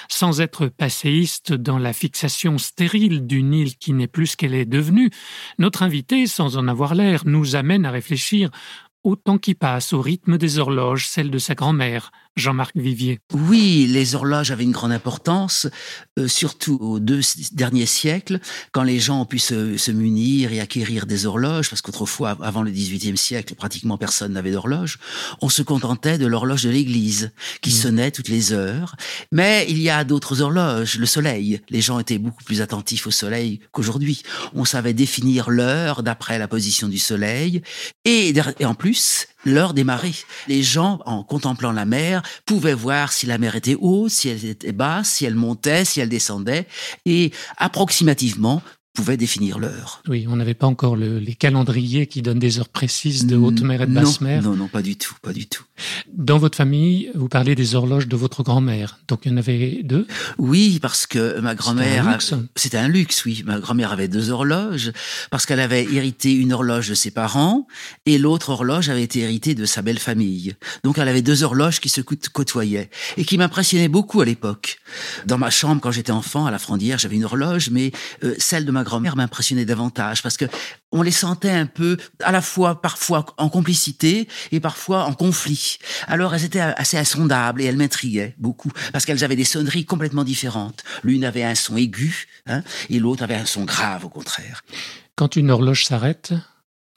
sans 0.08 0.40
être 0.40 0.66
passéiste 0.66 1.52
dans 1.52 1.78
la 1.78 1.92
fixation 1.92 2.58
stérile 2.58 3.26
d'une 3.26 3.54
île 3.54 3.76
qui 3.76 3.92
n'est 3.92 4.06
plus 4.06 4.28
ce 4.28 4.36
qu'elle 4.36 4.54
est 4.54 4.66
devenue. 4.66 5.10
Notre 5.58 5.82
invité, 5.82 6.26
sans 6.26 6.56
en 6.56 6.68
avoir 6.68 6.94
l'air, 6.94 7.22
nous 7.24 7.56
amène 7.56 7.86
à 7.86 7.90
réfléchir 7.90 8.50
au 9.04 9.16
temps 9.16 9.38
qui 9.38 9.54
passe, 9.54 9.92
au 9.92 10.02
rythme 10.02 10.38
des 10.38 10.58
horloges, 10.58 11.06
celle 11.06 11.30
de 11.30 11.38
sa 11.38 11.54
grand-mère, 11.54 12.10
Jean-Marc 12.38 12.76
Vivier. 12.76 13.18
Oui, 13.32 13.86
les 13.88 14.14
horloges 14.14 14.50
avaient 14.50 14.64
une 14.64 14.72
grande 14.72 14.92
importance, 14.92 15.66
euh, 16.18 16.28
surtout 16.28 16.78
aux 16.80 17.00
deux 17.00 17.20
derniers 17.52 17.86
siècles, 17.86 18.40
quand 18.72 18.82
les 18.82 19.00
gens 19.00 19.22
ont 19.22 19.24
pu 19.24 19.38
se, 19.38 19.90
munir 19.90 20.52
et 20.52 20.60
acquérir 20.60 21.06
des 21.06 21.26
horloges, 21.26 21.68
parce 21.68 21.82
qu'autrefois, 21.82 22.36
avant 22.40 22.62
le 22.62 22.70
XVIIIe 22.70 23.16
siècle, 23.16 23.54
pratiquement 23.54 23.98
personne 23.98 24.32
n'avait 24.32 24.52
d'horloge. 24.52 24.98
On 25.40 25.48
se 25.48 25.62
contentait 25.62 26.18
de 26.18 26.26
l'horloge 26.26 26.64
de 26.64 26.70
l'église, 26.70 27.32
qui 27.60 27.70
mmh. 27.70 27.72
sonnait 27.72 28.10
toutes 28.10 28.28
les 28.28 28.52
heures. 28.52 28.96
Mais 29.32 29.66
il 29.68 29.78
y 29.78 29.90
a 29.90 30.04
d'autres 30.04 30.40
horloges, 30.40 30.98
le 30.98 31.06
soleil. 31.06 31.60
Les 31.70 31.80
gens 31.80 31.98
étaient 31.98 32.18
beaucoup 32.18 32.44
plus 32.44 32.60
attentifs 32.60 33.06
au 33.06 33.10
soleil 33.10 33.60
qu'aujourd'hui. 33.72 34.22
On 34.54 34.64
savait 34.64 34.94
définir 34.94 35.50
l'heure 35.50 36.02
d'après 36.02 36.38
la 36.38 36.48
position 36.48 36.88
du 36.88 36.98
soleil. 36.98 37.62
Et, 38.04 38.32
et 38.58 38.64
en 38.64 38.74
plus, 38.74 39.26
l'heure 39.44 39.74
des 39.74 39.84
marées. 39.84 40.14
Les 40.46 40.62
gens, 40.62 41.00
en 41.06 41.22
contemplant 41.22 41.72
la 41.72 41.84
mer, 41.84 42.22
pouvaient 42.46 42.74
voir 42.74 43.12
si 43.12 43.26
la 43.26 43.38
mer 43.38 43.56
était 43.56 43.76
haute, 43.78 44.10
si 44.10 44.28
elle 44.28 44.44
était 44.44 44.72
basse, 44.72 45.10
si 45.10 45.24
elle 45.24 45.34
montait, 45.34 45.84
si 45.84 46.00
elle 46.00 46.08
descendait, 46.08 46.66
et 47.06 47.32
approximativement 47.56 48.62
pouvait 48.98 49.16
définir 49.16 49.60
l'heure. 49.60 50.02
Oui, 50.08 50.26
on 50.28 50.34
n'avait 50.34 50.54
pas 50.54 50.66
encore 50.66 50.96
les 50.96 51.34
calendriers 51.36 52.08
qui 52.08 52.20
donnent 52.20 52.40
des 52.40 52.58
heures 52.58 52.68
précises 52.68 53.26
de 53.26 53.36
haute 53.36 53.60
mer 53.60 53.82
et 53.82 53.86
de 53.86 53.92
basse 53.92 54.20
mer. 54.20 54.42
Non, 54.42 54.56
non, 54.56 54.66
pas 54.66 54.82
du 54.82 54.96
tout, 54.96 55.14
pas 55.22 55.32
du 55.32 55.46
tout. 55.46 55.62
Dans 56.12 56.38
votre 56.38 56.56
famille, 56.56 57.08
vous 57.14 57.28
parlez 57.28 57.54
des 57.54 57.76
horloges 57.76 58.08
de 58.08 58.16
votre 58.16 58.42
grand-mère. 58.42 58.98
Donc 59.06 59.20
il 59.24 59.30
y 59.30 59.34
en 59.34 59.36
avait 59.36 59.82
deux? 59.84 60.08
Oui, 60.36 60.80
parce 60.82 61.06
que 61.06 61.38
ma 61.38 61.54
grand-mère... 61.54 62.18
C'était 62.56 62.76
un, 62.76 62.88
luxe, 62.88 63.24
oui. 63.24 63.44
Ma 63.46 63.60
grand-mère 63.60 63.92
avait 63.92 64.08
deux 64.08 64.30
horloges 64.30 64.90
parce 65.30 65.46
qu'elle 65.46 65.60
avait 65.60 65.84
hérité 65.84 66.32
une 66.32 66.52
horloge 66.52 66.88
de 66.88 66.94
ses 66.94 67.12
parents 67.12 67.68
et 68.04 68.18
l'autre 68.18 68.50
horloge 68.50 68.88
avait 68.88 69.04
été 69.04 69.20
héritée 69.20 69.54
de 69.54 69.64
sa 69.64 69.80
belle 69.80 70.00
famille. 70.00 70.56
Donc 70.82 70.98
elle 70.98 71.06
avait 71.06 71.22
deux 71.22 71.44
horloges 71.44 71.78
qui 71.78 71.88
se 71.88 72.00
côtoyaient 72.00 72.90
et 73.16 73.24
qui 73.24 73.38
m'impressionnaient 73.38 73.86
beaucoup 73.86 74.20
à 74.20 74.24
l'époque. 74.24 74.80
Dans 75.24 75.38
ma 75.38 75.50
chambre, 75.50 75.80
quand 75.80 75.92
j'étais 75.92 76.10
enfant, 76.10 76.46
à 76.46 76.50
la 76.50 76.58
Frondière, 76.58 76.98
j'avais 76.98 77.14
une 77.14 77.26
horloge, 77.26 77.70
mais 77.70 77.92
euh, 78.24 78.34
celle 78.38 78.64
de 78.64 78.72
ma 78.72 78.82
grand-mère 78.88 79.16
m'impressionnait 79.16 79.64
davantage 79.64 80.22
parce 80.22 80.36
que 80.36 80.46
on 80.90 81.02
les 81.02 81.10
sentait 81.10 81.50
un 81.50 81.66
peu, 81.66 81.96
à 82.22 82.32
la 82.32 82.40
fois 82.40 82.80
parfois 82.80 83.26
en 83.36 83.48
complicité 83.48 84.26
et 84.52 84.60
parfois 84.60 85.04
en 85.04 85.12
conflit. 85.12 85.78
Alors 86.06 86.34
elles 86.34 86.44
étaient 86.44 86.60
assez 86.60 86.96
insondables 86.96 87.62
et 87.62 87.66
elles 87.66 87.76
m'intriguaient 87.76 88.34
beaucoup 88.38 88.70
parce 88.92 89.04
qu'elles 89.04 89.24
avaient 89.24 89.36
des 89.36 89.44
sonneries 89.44 89.84
complètement 89.84 90.24
différentes. 90.24 90.82
L'une 91.04 91.24
avait 91.24 91.44
un 91.44 91.54
son 91.54 91.76
aigu 91.76 92.26
hein, 92.46 92.62
et 92.88 92.98
l'autre 92.98 93.22
avait 93.22 93.36
un 93.36 93.46
son 93.46 93.64
grave 93.64 94.04
au 94.04 94.08
contraire. 94.08 94.64
Quand 95.14 95.36
une 95.36 95.50
horloge 95.50 95.84
s'arrête, 95.84 96.32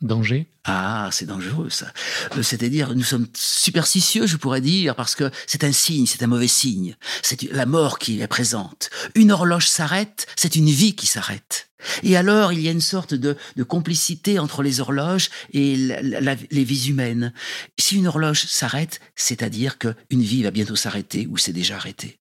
danger 0.01 0.47
ah, 0.63 1.09
c'est 1.11 1.25
dangereux 1.25 1.71
ça. 1.71 1.91
Euh, 2.37 2.43
c'est-à-dire, 2.43 2.93
nous 2.93 3.03
sommes 3.03 3.25
superstitieux, 3.33 4.27
je 4.27 4.37
pourrais 4.37 4.61
dire, 4.61 4.95
parce 4.95 5.15
que 5.15 5.31
c'est 5.47 5.63
un 5.63 5.71
signe, 5.71 6.05
c'est 6.05 6.21
un 6.21 6.27
mauvais 6.27 6.47
signe. 6.47 6.95
C'est 7.23 7.51
la 7.51 7.65
mort 7.65 7.97
qui 7.97 8.21
est 8.21 8.27
présente. 8.27 8.91
Une 9.15 9.31
horloge 9.31 9.67
s'arrête, 9.67 10.27
c'est 10.35 10.55
une 10.55 10.69
vie 10.69 10.93
qui 10.93 11.07
s'arrête. 11.07 11.71
Et 12.03 12.15
alors, 12.15 12.53
il 12.53 12.61
y 12.61 12.67
a 12.67 12.71
une 12.71 12.79
sorte 12.79 13.15
de, 13.15 13.35
complicité 13.67 14.37
entre 14.37 14.61
les 14.61 14.81
horloges 14.81 15.29
et 15.51 15.75
les 15.75 16.63
vies 16.63 16.89
humaines. 16.89 17.33
Si 17.79 17.95
une 17.95 18.05
horloge 18.05 18.43
s'arrête, 18.45 18.99
c'est-à-dire 19.15 19.79
qu'une 19.79 20.21
vie 20.21 20.43
va 20.43 20.51
bientôt 20.51 20.75
s'arrêter 20.75 21.27
ou 21.27 21.37
s'est 21.37 21.53
déjà 21.53 21.77
arrêtée. 21.77 22.19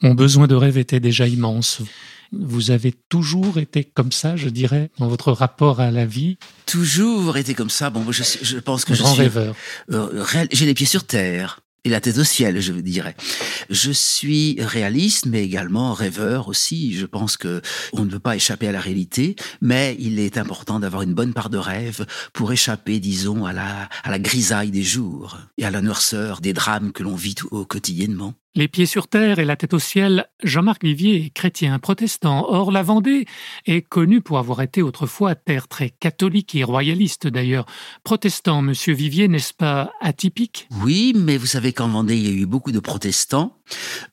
Mon 0.00 0.14
besoin 0.14 0.46
de 0.46 0.54
rêve 0.54 0.78
était 0.78 1.00
déjà 1.00 1.28
immense. 1.28 1.82
Vous 2.32 2.70
avez 2.70 2.92
toujours 3.08 3.58
été 3.58 3.84
comme 3.84 4.12
ça, 4.12 4.36
je 4.36 4.48
dirais, 4.48 4.90
dans 4.98 5.08
votre 5.08 5.32
rapport 5.32 5.80
à 5.80 5.90
la 5.90 6.06
vie 6.06 6.36
Toujours 6.66 7.36
été 7.36 7.54
comme 7.54 7.70
ça. 7.70 7.90
Bon, 7.90 8.10
je, 8.10 8.22
je 8.42 8.58
pense 8.58 8.84
que 8.84 8.94
Grand 8.94 9.08
je 9.10 9.12
suis 9.14 9.22
rêveur. 9.22 9.54
euh, 9.92 10.24
j'ai 10.52 10.66
les 10.66 10.74
pieds 10.74 10.86
sur 10.86 11.04
terre 11.04 11.60
et 11.86 11.90
la 11.90 12.00
tête 12.00 12.16
au 12.16 12.24
ciel, 12.24 12.60
je 12.62 12.72
dirais. 12.72 13.14
Je 13.68 13.92
suis 13.92 14.56
réaliste, 14.58 15.26
mais 15.26 15.44
également 15.44 15.92
rêveur 15.92 16.48
aussi. 16.48 16.94
Je 16.96 17.04
pense 17.04 17.36
que 17.36 17.60
on 17.92 18.04
ne 18.06 18.10
peut 18.10 18.18
pas 18.18 18.36
échapper 18.36 18.66
à 18.68 18.72
la 18.72 18.80
réalité, 18.80 19.36
mais 19.60 19.94
il 20.00 20.18
est 20.18 20.38
important 20.38 20.80
d'avoir 20.80 21.02
une 21.02 21.12
bonne 21.12 21.34
part 21.34 21.50
de 21.50 21.58
rêve 21.58 22.06
pour 22.32 22.52
échapper, 22.52 23.00
disons, 23.00 23.44
à 23.44 23.52
la, 23.52 23.88
à 24.02 24.10
la 24.10 24.18
grisaille 24.18 24.70
des 24.70 24.82
jours 24.82 25.36
et 25.58 25.64
à 25.66 25.70
la 25.70 25.82
noirceur 25.82 26.40
des 26.40 26.54
drames 26.54 26.90
que 26.92 27.02
l'on 27.02 27.14
vit 27.16 27.34
tout- 27.34 27.48
au 27.50 27.66
quotidiennement. 27.66 28.32
Les 28.56 28.68
pieds 28.68 28.86
sur 28.86 29.08
terre 29.08 29.40
et 29.40 29.44
la 29.44 29.56
tête 29.56 29.74
au 29.74 29.80
ciel, 29.80 30.28
Jean-Marc 30.44 30.84
Vivier 30.84 31.26
est 31.26 31.30
chrétien 31.30 31.80
protestant. 31.80 32.46
Or, 32.48 32.70
la 32.70 32.84
Vendée 32.84 33.26
est 33.66 33.82
connue 33.82 34.20
pour 34.20 34.38
avoir 34.38 34.62
été 34.62 34.80
autrefois 34.80 35.34
terre 35.34 35.66
très 35.66 35.90
catholique 35.90 36.54
et 36.54 36.62
royaliste 36.62 37.26
d'ailleurs. 37.26 37.66
Protestant, 38.04 38.62
monsieur 38.62 38.94
Vivier, 38.94 39.26
n'est-ce 39.26 39.52
pas 39.52 39.90
atypique? 40.00 40.68
Oui, 40.84 41.14
mais 41.16 41.36
vous 41.36 41.46
savez 41.46 41.72
qu'en 41.72 41.88
Vendée, 41.88 42.16
il 42.16 42.28
y 42.28 42.30
a 42.30 42.42
eu 42.42 42.46
beaucoup 42.46 42.70
de 42.70 42.78
protestants 42.78 43.58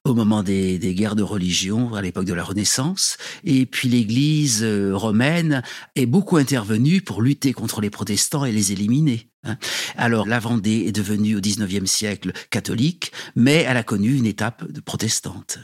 au 0.06 0.16
moment 0.16 0.42
des, 0.42 0.80
des 0.80 0.96
guerres 0.96 1.16
de 1.16 1.22
religion, 1.22 1.94
à 1.94 2.02
l'époque 2.02 2.26
de 2.26 2.34
la 2.34 2.44
Renaissance. 2.44 3.18
Et 3.44 3.68
puis 3.68 3.90
l'Église 3.90 4.64
euh, 4.64 4.96
romaine 4.96 5.62
est 5.96 6.08
beaucoup 6.08 6.38
intervenue 6.38 7.02
pour 7.02 7.22
lutter 7.22 7.54
contre 7.54 7.80
les 7.80 7.92
protestants 7.92 8.46
et 8.46 8.52
les 8.52 8.72
éliminer. 8.72 9.31
Hein. 9.44 9.58
Alors 9.98 10.28
la 10.28 10.40
Vendée 10.40 10.86
est 10.88 10.92
devenue 10.92 11.36
au 11.36 11.42
XIXe 11.42 11.90
siècle 11.90 12.32
catholique, 12.50 13.12
mais 13.36 13.66
elle 13.68 13.78
a 13.78 13.84
connu 13.84 14.16
une 14.16 14.26
étape 14.26 14.64
protestante. 14.82 15.60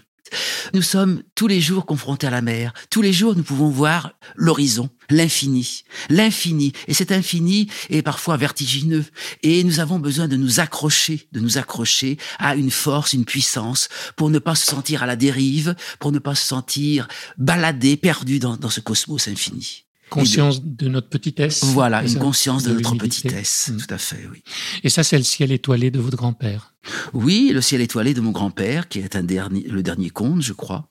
Nous 0.73 0.81
sommes 0.81 1.23
tous 1.35 1.47
les 1.47 1.61
jours 1.61 1.85
confrontés 1.85 2.27
à 2.27 2.31
la 2.31 2.41
mer. 2.41 2.73
Tous 2.89 3.01
les 3.01 3.13
jours, 3.13 3.35
nous 3.35 3.43
pouvons 3.43 3.69
voir 3.69 4.11
l'horizon, 4.35 4.89
l'infini, 5.09 5.83
l'infini. 6.09 6.73
Et 6.87 6.93
cet 6.93 7.11
infini 7.11 7.69
est 7.89 8.01
parfois 8.01 8.37
vertigineux. 8.37 9.05
Et 9.43 9.63
nous 9.63 9.79
avons 9.79 9.99
besoin 9.99 10.27
de 10.27 10.35
nous 10.35 10.59
accrocher, 10.59 11.27
de 11.31 11.39
nous 11.39 11.57
accrocher 11.57 12.17
à 12.39 12.55
une 12.55 12.71
force, 12.71 13.13
une 13.13 13.25
puissance, 13.25 13.89
pour 14.15 14.29
ne 14.29 14.39
pas 14.39 14.55
se 14.55 14.65
sentir 14.65 15.03
à 15.03 15.05
la 15.05 15.15
dérive, 15.15 15.75
pour 15.99 16.11
ne 16.11 16.19
pas 16.19 16.35
se 16.35 16.45
sentir 16.45 17.07
baladé, 17.37 17.97
perdu 17.97 18.39
dans, 18.39 18.57
dans 18.57 18.69
ce 18.69 18.81
cosmos 18.81 19.27
infini. 19.27 19.86
Conscience 20.09 20.63
de 20.63 20.87
notre 20.87 21.09
petitesse. 21.09 21.63
Voilà, 21.65 22.01
une 22.01 22.07
ça 22.07 22.19
conscience 22.19 22.63
de, 22.63 22.73
notre 22.73 22.95
petitesse. 22.95 23.71
Mm. 23.73 23.77
Tout 23.77 23.93
à 23.93 23.97
fait, 23.97 24.27
oui. 24.31 24.41
Et 24.83 24.89
ça, 24.89 25.03
c'est 25.03 25.17
le 25.17 25.23
ciel 25.23 25.51
étoilé 25.51 25.91
de 25.91 25.99
votre 25.99 26.17
grand-père. 26.17 26.73
Oui, 27.13 27.51
le 27.53 27.59
ciel 27.59 27.81
étoilé 27.81 28.13
de 28.13 28.21
mon 28.21 28.31
grand-père, 28.31 28.87
qui 28.87 28.99
est 28.99 29.17
un 29.17 29.23
dernier, 29.23 29.63
le 29.67 29.83
dernier 29.83 30.09
conte, 30.09 30.41
je 30.41 30.53
crois. 30.53 30.87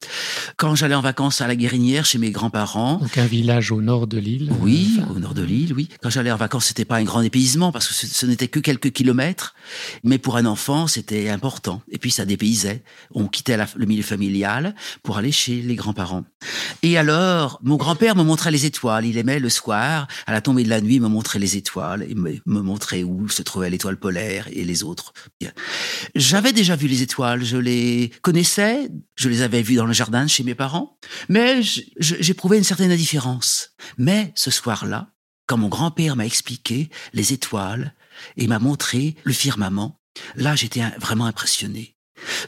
Quand 0.59 0.75
j'allais 0.75 0.95
en 0.95 1.01
vacances 1.01 1.41
à 1.41 1.47
la 1.47 1.57
Guérinière 1.57 2.05
chez 2.05 2.19
mes 2.19 2.31
grands-parents, 2.31 2.99
Donc 2.99 3.17
un 3.17 3.25
village 3.25 3.73
au 3.73 3.81
nord 3.81 4.07
de 4.07 4.19
l'île. 4.19 4.53
Oui, 4.61 4.99
Enfin, 5.01 5.15
au 5.15 5.19
nord 5.19 5.33
de 5.33 5.43
l'île, 5.43 5.73
oui. 5.73 5.89
Quand 6.03 6.11
j'allais 6.11 6.31
en 6.31 6.37
vacances, 6.37 6.67
c'était 6.67 6.85
pas 6.85 6.97
un 6.97 7.05
grand 7.05 7.23
dépaysement 7.23 7.73
parce 7.73 7.89
que 7.89 7.95
ce, 7.95 8.07
ce 8.07 8.27
n'était 8.27 8.49
que 8.49 8.61
quelques 8.61 8.91
kilomètres, 8.93 9.55
mais 10.05 10.19
pour 10.19 10.37
un 10.37 10.45
enfant, 10.45 10.87
c'était 10.87 11.31
important. 11.31 11.81
Et 11.91 11.97
puis 11.97 12.11
ça 12.11 12.27
dépaysait. 12.27 12.83
On 13.13 13.27
quittait 13.27 13.57
la- 13.57 13.69
le 13.75 13.87
milieu 13.87 14.03
familial 14.03 14.75
pour 15.03 15.17
aller 15.17 15.33
chez 15.33 15.63
les 15.63 15.77
grands-parents. 15.77 16.25
Et 16.83 16.99
alors, 16.99 17.59
mon 17.63 17.77
grand-père 17.77 18.17
me 18.17 18.23
montrait 18.23 18.51
les 18.51 18.67
étoiles. 18.67 19.06
Il 19.09 19.19
aimait 19.19 19.39
le 19.39 19.49
soir, 19.49 20.09
à 20.27 20.33
la 20.33 20.41
tombée 20.41 20.65
de 20.65 20.69
la 20.69 20.81
nuit, 20.81 21.01
me 21.01 21.09
montrer 21.09 21.39
les 21.39 21.57
étoiles 21.57 22.07
et 22.09 22.15
me, 22.15 22.41
montrer 22.47 23.05
où 23.05 23.29
se 23.29 23.43
trouvait 23.43 23.71
l'étoile 23.71 23.97
polaire 23.97 24.49
et 24.53 24.65
les 24.65 24.83
autres. 24.83 25.13
J'avais 26.15 26.53
déjà 26.53 26.77
vu 26.77 26.89
les 26.89 27.03
étoiles, 27.03 27.45
je 27.45 27.57
les 27.57 28.11
connaissais, 28.23 28.89
je 29.15 29.29
les 29.29 29.43
avais 29.43 29.63
vues 29.63 29.77
dans 29.77 29.87
le 29.87 29.93
jardin 29.93 30.27
chez 30.27 30.45
mes 30.45 30.55
parents, 30.55 30.99
mais 31.29 31.61
j'éprouvais 31.99 32.59
une 32.59 32.65
certaine 32.65 32.93
indifférence. 32.93 33.71
Mais 33.99 34.33
ce 34.35 34.51
soir-là, 34.51 35.13
quand 35.47 35.57
mon 35.57 35.69
grand-père 35.69 36.17
m'a 36.17 36.27
expliqué 36.27 36.91
les 37.13 37.33
étoiles 37.33 37.95
et 38.37 38.47
m'a 38.47 38.59
montré 38.59 39.17
le 39.25 39.33
firmament, 39.33 40.01
là 40.35 40.57
j'étais 40.57 40.83
vraiment 41.01 41.27
impressionné. 41.27 41.96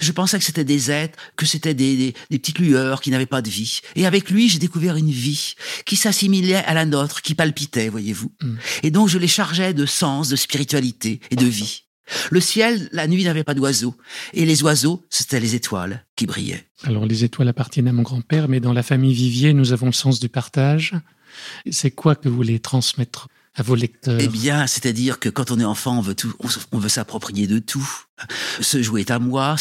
Je 0.01 0.13
pensais 0.13 0.39
que 0.39 0.45
c'était 0.45 0.65
des 0.65 0.91
êtres, 0.91 1.19
que 1.37 1.47
c'était 1.47 1.75
des, 1.75 1.97
des, 1.97 2.15
des 2.31 2.39
petites 2.39 2.59
lueurs 2.59 3.01
qui 3.01 3.11
n'avaient 3.11 3.27
pas 3.27 3.43
de 3.43 3.51
vie. 3.51 3.81
Et 3.97 4.07
avec 4.07 4.31
lui, 4.31 4.49
j'ai 4.49 4.59
découvert 4.59 4.97
une 4.97 5.11
vie 5.11 5.55
qui 5.85 5.97
s'assimilait 5.97 6.65
à 6.65 6.75
la 6.75 6.85
nôtre, 6.85 7.23
qui 7.23 7.35
palpitait, 7.35 7.89
voyez-vous. 7.89 8.33
Mm. 8.43 8.57
Et 8.83 8.91
donc 8.91 9.09
je 9.09 9.19
les 9.19 9.29
chargeais 9.29 9.75
de 9.75 9.87
sens, 9.87 10.29
de 10.29 10.37
spiritualité 10.37 11.21
et 11.31 11.37
de 11.37 11.47
vie. 11.47 11.85
Le 12.31 12.41
ciel, 12.41 12.89
la 12.93 13.07
nuit 13.07 13.25
n'avait 13.25 13.45
pas 13.45 13.55
d'oiseaux. 13.55 13.95
Et 14.33 14.47
les 14.47 14.63
oiseaux, 14.63 15.05
c'était 15.11 15.41
les 15.41 15.55
étoiles 15.55 16.07
qui 16.17 16.27
brillaient. 16.27 16.65
Alors 16.85 17.07
les 17.07 17.25
étoiles 17.25 17.49
appartiennent 17.49 17.89
à 17.89 17.93
mon 17.93 18.03
grand-père, 18.03 18.49
mais 18.49 18.61
dans 18.61 18.73
la 18.73 18.83
famille 18.83 19.15
Vivier, 19.15 19.53
nous 19.53 19.73
avons 19.73 19.87
le 19.87 19.93
sens 19.93 20.21
du 20.21 20.29
partage. 20.29 20.95
C'est 21.71 21.91
quoi 21.91 22.15
que 22.15 22.29
vous 22.29 22.37
voulez 22.37 22.59
transmettre 22.61 23.29
à 23.55 23.63
vos 23.63 23.75
lecteurs 23.75 24.19
Eh 24.21 24.29
bien, 24.29 24.67
c'est-à-dire 24.67 25.19
que 25.19 25.29
quand 25.29 25.51
on 25.51 25.59
est 25.59 25.65
enfant, 25.65 25.99
on 25.99 26.01
veut 26.01 26.15
tout, 26.15 26.33
on, 26.73 26.79
veut 26.79 26.89
s'approprier 26.89 27.47
de 27.47 27.59
tout. 27.59 27.89
Ce 28.61 28.83
jouet 28.83 29.03
est 29.03 29.11
à 29.11 29.19
moi, 29.19 29.57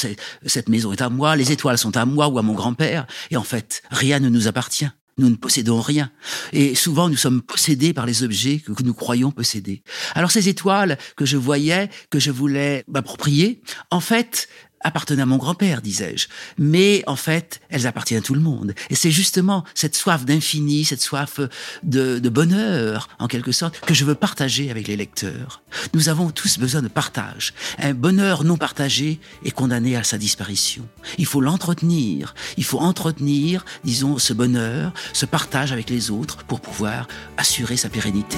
cette 0.45 0.69
maison 0.69 0.91
est 0.91 1.01
à 1.01 1.09
moi, 1.09 1.35
les 1.35 1.51
étoiles 1.51 1.77
sont 1.77 1.95
à 1.97 2.05
moi 2.05 2.27
ou 2.27 2.37
à 2.37 2.41
mon 2.41 2.53
grand-père. 2.53 3.07
Et 3.31 3.37
en 3.37 3.43
fait, 3.43 3.83
rien 3.89 4.19
ne 4.19 4.29
nous 4.29 4.47
appartient. 4.47 4.89
Nous 5.19 5.29
ne 5.31 5.35
possédons 5.35 5.81
rien. 5.81 6.11
Et 6.53 6.75
souvent, 6.75 7.09
nous 7.09 7.15
sommes 7.15 7.41
possédés 7.41 7.91
par 7.91 8.05
les 8.05 8.21
objets 8.21 8.59
que 8.59 8.83
nous 8.83 8.93
croyons 8.93 9.31
posséder. 9.31 9.81
Alors 10.13 10.29
ces 10.29 10.47
étoiles 10.47 10.99
que 11.15 11.25
je 11.25 11.37
voyais, 11.37 11.89
que 12.11 12.19
je 12.19 12.29
voulais 12.29 12.83
m'approprier, 12.87 13.63
en 13.89 13.99
fait, 13.99 14.47
appartenaient 14.81 15.23
à 15.23 15.25
mon 15.25 15.37
grand-père, 15.37 15.81
disais-je. 15.81 16.27
Mais 16.57 17.03
en 17.07 17.15
fait, 17.15 17.59
elles 17.69 17.87
appartiennent 17.87 18.19
à 18.19 18.23
tout 18.23 18.33
le 18.33 18.41
monde. 18.41 18.73
Et 18.89 18.95
c'est 18.95 19.11
justement 19.11 19.63
cette 19.73 19.95
soif 19.95 20.25
d'infini, 20.25 20.85
cette 20.85 21.01
soif 21.01 21.39
de, 21.83 22.19
de 22.19 22.29
bonheur, 22.29 23.09
en 23.19 23.27
quelque 23.27 23.51
sorte, 23.51 23.79
que 23.81 23.93
je 23.93 24.05
veux 24.05 24.15
partager 24.15 24.69
avec 24.71 24.87
les 24.87 24.95
lecteurs. 24.95 25.61
Nous 25.93 26.09
avons 26.09 26.29
tous 26.29 26.57
besoin 26.59 26.81
de 26.81 26.87
partage. 26.87 27.53
Un 27.79 27.93
bonheur 27.93 28.43
non 28.43 28.57
partagé 28.57 29.19
est 29.43 29.51
condamné 29.51 29.95
à 29.95 30.03
sa 30.03 30.17
disparition. 30.17 30.87
Il 31.17 31.25
faut 31.25 31.41
l'entretenir. 31.41 32.35
Il 32.57 32.63
faut 32.63 32.79
entretenir, 32.79 33.65
disons, 33.83 34.17
ce 34.17 34.33
bonheur, 34.33 34.93
ce 35.13 35.25
partage 35.25 35.71
avec 35.71 35.89
les 35.89 36.11
autres 36.11 36.43
pour 36.43 36.61
pouvoir 36.61 37.07
assurer 37.37 37.77
sa 37.77 37.89
pérennité. 37.89 38.37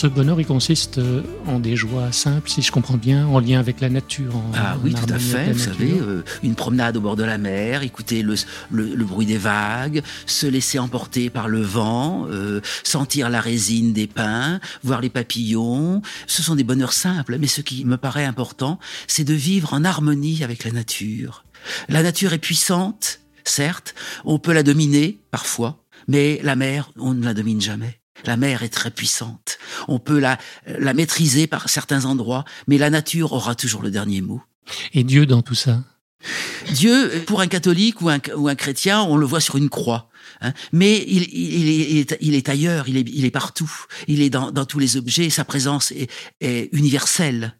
Ce 0.00 0.06
bonheur, 0.06 0.40
il 0.40 0.46
consiste 0.46 0.96
euh, 0.96 1.20
en 1.46 1.60
des 1.60 1.76
joies 1.76 2.10
simples, 2.10 2.48
si 2.48 2.62
je 2.62 2.72
comprends 2.72 2.96
bien, 2.96 3.26
en 3.26 3.38
lien 3.38 3.60
avec 3.60 3.82
la 3.82 3.90
nature. 3.90 4.34
En, 4.34 4.50
Ah 4.54 4.78
en 4.78 4.82
oui, 4.82 4.94
tout 4.94 5.12
à 5.12 5.18
fait. 5.18 5.52
Vous 5.52 5.58
savez, 5.58 5.92
euh, 5.92 6.24
une 6.42 6.54
promenade 6.54 6.96
au 6.96 7.02
bord 7.02 7.16
de 7.16 7.22
la 7.22 7.36
mer, 7.36 7.82
écouter 7.82 8.22
le, 8.22 8.34
le, 8.70 8.94
le 8.94 9.04
bruit 9.04 9.26
des 9.26 9.36
vagues, 9.36 10.00
se 10.24 10.46
laisser 10.46 10.78
emporter 10.78 11.28
par 11.28 11.48
le 11.48 11.60
vent, 11.60 12.26
euh, 12.30 12.62
sentir 12.82 13.28
la 13.28 13.42
résine 13.42 13.92
des 13.92 14.06
pins, 14.06 14.58
voir 14.82 15.02
les 15.02 15.10
papillons. 15.10 16.00
Ce 16.26 16.42
sont 16.42 16.54
des 16.54 16.64
bonheurs 16.64 16.94
simples, 16.94 17.36
mais 17.38 17.46
ce 17.46 17.60
qui 17.60 17.84
me 17.84 17.98
paraît 17.98 18.24
important, 18.24 18.78
c'est 19.06 19.24
de 19.24 19.34
vivre 19.34 19.74
en 19.74 19.84
harmonie 19.84 20.42
avec 20.42 20.64
la 20.64 20.70
nature. 20.72 21.44
La 21.90 22.02
nature 22.02 22.32
est 22.32 22.38
puissante, 22.38 23.20
certes, 23.44 23.94
on 24.24 24.38
peut 24.38 24.54
la 24.54 24.62
dominer 24.62 25.20
parfois, 25.30 25.84
mais 26.08 26.40
la 26.42 26.56
mer, 26.56 26.90
on 26.96 27.12
ne 27.12 27.22
la 27.22 27.34
domine 27.34 27.60
jamais. 27.60 27.99
La 28.24 28.36
mer 28.36 28.62
est 28.62 28.68
très 28.68 28.90
puissante. 28.90 29.58
On 29.88 29.98
peut 29.98 30.18
la, 30.18 30.38
la 30.66 30.94
maîtriser 30.94 31.46
par 31.46 31.68
certains 31.68 32.04
endroits, 32.04 32.44
mais 32.66 32.78
la 32.78 32.90
nature 32.90 33.32
aura 33.32 33.54
toujours 33.54 33.82
le 33.82 33.90
dernier 33.90 34.20
mot. 34.20 34.42
Et 34.94 35.04
Dieu 35.04 35.26
dans 35.26 35.42
tout 35.42 35.54
ça? 35.54 35.82
Dieu, 36.72 37.24
pour 37.26 37.40
un 37.40 37.46
catholique 37.46 38.02
ou 38.02 38.10
un, 38.10 38.18
ou 38.36 38.48
un 38.48 38.54
chrétien, 38.54 39.00
on 39.02 39.16
le 39.16 39.24
voit 39.24 39.40
sur 39.40 39.56
une 39.56 39.70
croix. 39.70 40.10
hein. 40.42 40.52
Mais 40.70 41.02
il, 41.08 41.22
il, 41.32 41.68
est, 41.68 41.90
il, 41.90 41.96
est, 41.98 42.18
il 42.20 42.34
est 42.34 42.48
ailleurs, 42.50 42.88
il 42.88 42.98
est, 42.98 43.08
il 43.08 43.24
est 43.24 43.30
partout. 43.30 43.72
Il 44.06 44.20
est 44.20 44.28
dans, 44.28 44.50
dans 44.50 44.66
tous 44.66 44.78
les 44.78 44.98
objets, 44.98 45.30
sa 45.30 45.44
présence 45.44 45.92
est, 45.92 46.10
est 46.42 46.68
universelle. 46.72 47.56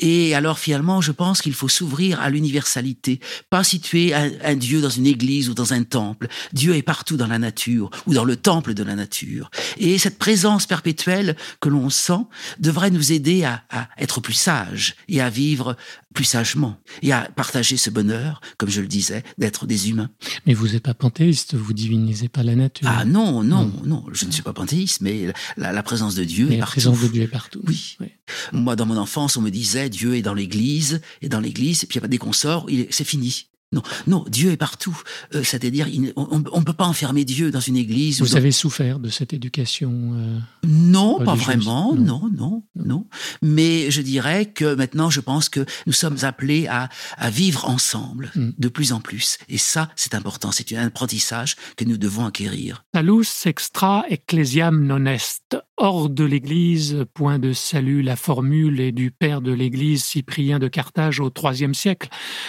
Et 0.00 0.34
alors 0.34 0.58
finalement, 0.58 1.00
je 1.00 1.12
pense 1.12 1.40
qu'il 1.40 1.54
faut 1.54 1.68
s'ouvrir 1.68 2.20
à 2.20 2.30
l'universalité, 2.30 3.20
pas 3.50 3.64
situer 3.64 4.14
un, 4.14 4.30
un, 4.44 4.56
Dieu 4.56 4.80
dans 4.80 4.90
une 4.90 5.06
église 5.06 5.48
ou 5.48 5.54
dans 5.54 5.72
un 5.72 5.82
temple. 5.82 6.28
Dieu 6.52 6.74
est 6.76 6.82
partout 6.82 7.16
dans 7.16 7.26
la 7.26 7.38
nature 7.38 7.90
ou 8.06 8.14
dans 8.14 8.24
le 8.24 8.36
temple 8.36 8.74
de 8.74 8.82
la 8.82 8.94
nature. 8.94 9.50
Et 9.78 9.98
cette 9.98 10.18
présence 10.18 10.66
perpétuelle 10.66 11.36
que 11.60 11.68
l'on 11.68 11.90
sent 11.90 12.24
devrait 12.58 12.90
nous 12.90 13.12
aider 13.12 13.44
à, 13.44 13.62
à 13.70 13.88
être 13.98 14.20
plus 14.20 14.34
sages 14.34 14.94
et 15.08 15.20
à 15.20 15.30
vivre 15.30 15.76
plus 16.12 16.24
sagement 16.24 16.78
et 17.00 17.12
à 17.12 17.22
partager 17.34 17.76
ce 17.76 17.90
bonheur, 17.90 18.40
comme 18.58 18.68
je 18.68 18.80
le 18.80 18.86
disais, 18.86 19.22
d'être 19.38 19.66
des 19.66 19.88
humains. 19.88 20.10
Mais 20.46 20.54
vous 20.54 20.68
n'êtes 20.68 20.82
pas 20.82 20.94
panthéiste, 20.94 21.54
vous 21.54 21.72
divinisez 21.72 22.28
pas 22.28 22.42
la 22.42 22.54
nature. 22.54 22.86
Ah 22.90 23.04
non, 23.04 23.42
non, 23.42 23.64
non, 23.64 23.82
non 23.84 24.04
je 24.12 24.26
ne 24.26 24.30
suis 24.30 24.42
pas 24.42 24.52
panthéiste, 24.52 25.00
mais 25.00 25.32
la, 25.56 25.72
la 25.72 25.82
présence 25.82 26.14
de 26.14 26.24
Dieu 26.24 26.46
mais 26.48 26.56
est 26.56 26.58
la 26.58 26.64
partout. 26.64 26.72
présence 26.72 27.00
de 27.00 27.06
Dieu 27.08 27.22
est 27.22 27.28
partout. 27.28 27.62
Oui. 27.66 27.96
oui. 28.00 28.08
Moi, 28.52 28.76
dans 28.76 28.86
mon 28.86 28.96
enfance, 28.96 29.36
on 29.36 29.42
me 29.42 29.50
disait 29.52 29.88
Dieu 29.88 30.16
est 30.16 30.22
dans 30.22 30.34
l'église, 30.34 31.00
et 31.20 31.28
dans 31.28 31.40
l'église, 31.40 31.84
et 31.84 31.86
puis 31.86 32.00
dès 32.08 32.18
qu'on 32.18 32.32
sort, 32.32 32.66
c'est 32.90 33.04
fini. 33.04 33.46
Non, 33.72 33.82
non, 34.06 34.24
Dieu 34.28 34.50
est 34.50 34.56
partout. 34.56 34.98
Euh, 35.34 35.42
c'est-à-dire, 35.42 35.88
on 36.16 36.38
ne 36.38 36.64
peut 36.64 36.72
pas 36.72 36.86
enfermer 36.86 37.24
Dieu 37.24 37.50
dans 37.50 37.60
une 37.60 37.76
église. 37.76 38.20
Vous 38.20 38.36
avez 38.36 38.52
souffert 38.52 38.98
de 38.98 39.08
cette 39.08 39.32
éducation 39.32 40.12
euh, 40.14 40.38
Non, 40.64 41.18
pas 41.24 41.34
vraiment. 41.34 41.94
Non. 41.94 42.30
non. 42.36 42.62
non, 42.76 43.06
Mais 43.40 43.90
je 43.90 44.02
dirais 44.02 44.46
que 44.46 44.74
maintenant, 44.74 45.10
je 45.10 45.20
pense 45.20 45.48
que 45.48 45.64
nous 45.86 45.92
sommes 45.92 46.18
appelés 46.22 46.66
à, 46.68 46.88
vivre 47.30 47.68
ensemble 47.68 48.30
mm. 48.34 48.50
de 48.58 48.68
plus 48.68 48.92
en 48.92 49.00
plus. 49.00 49.38
Et 49.48 49.58
ça, 49.58 49.88
c'est 49.96 50.14
important. 50.14 50.52
C'est 50.52 50.72
un 50.76 50.86
apprentissage 50.86 51.56
que 51.76 51.84
nous 51.84 51.96
devons 51.96 52.26
acquérir. 52.26 52.84
Salus 52.94 53.46
extra 53.46 54.04
ecclesiam 54.10 54.84
non 54.84 55.06
est. 55.06 55.56
Hors 55.78 56.10
de 56.10 56.24
l'Église, 56.24 57.06
point 57.14 57.38
de 57.38 57.52
salut, 57.52 58.02
la 58.02 58.16
formule 58.16 58.80
est 58.80 58.92
du 58.92 59.10
père 59.10 59.40
de 59.40 59.52
l'Église 59.52 60.04
Cyprien 60.04 60.58
de 60.58 60.68
Carthage 60.68 61.18
au 61.18 61.30
IIIe 61.30 61.74
siècle. 61.74 62.08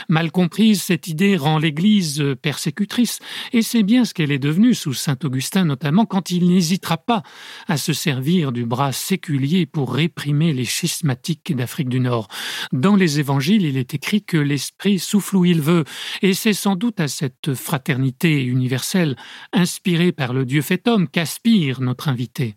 Mal 0.10 0.32
comprise, 0.32 0.84
cette 0.84 1.08
rend 1.38 1.58
l'Église 1.58 2.24
persécutrice, 2.42 3.20
et 3.52 3.62
c'est 3.62 3.84
bien 3.84 4.06
ce 4.06 4.14
qu'elle 4.14 4.32
est 4.32 4.40
devenue 4.40 4.74
sous 4.74 4.94
saint 4.94 5.18
Augustin 5.24 5.66
notamment, 5.66 6.06
quand 6.06 6.32
il 6.32 6.48
n'hésitera 6.48 6.98
pas 6.98 7.24
à 7.68 7.78
se 7.78 7.94
servir 7.94 8.52
du 8.52 8.66
bras 8.66 8.92
séculier 8.92 9.66
pour 9.66 9.94
réprimer 9.94 10.54
les 10.54 10.66
schismatiques 10.66 11.56
d'Afrique 11.56 11.90
du 11.90 12.00
Nord. 12.00 12.28
Dans 12.72 12.96
les 12.96 13.20
évangiles, 13.20 13.66
il 13.66 13.78
est 13.78 13.94
écrit 13.94 14.24
que 14.24 14.38
l'Esprit 14.38 15.00
souffle 15.00 15.38
où 15.38 15.46
il 15.46 15.62
veut, 15.62 15.84
et 16.22 16.34
c'est 16.34 16.54
sans 16.54 16.76
doute 16.76 17.00
à 17.00 17.08
cette 17.08 17.54
fraternité 17.54 18.44
universelle, 18.44 19.16
inspirée 19.52 20.12
par 20.12 20.34
le 20.34 20.46
Dieu 20.46 20.62
fait 20.62 20.88
homme, 20.88 21.08
qu'aspire 21.08 21.82
notre 21.82 22.10
invité. 22.10 22.56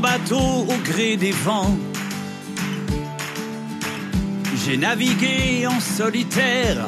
Bateau 0.00 0.66
au 0.66 0.76
gré 0.82 1.18
des 1.18 1.32
vents, 1.32 1.76
j'ai 4.64 4.78
navigué 4.78 5.66
en 5.66 5.78
solitaire. 5.78 6.86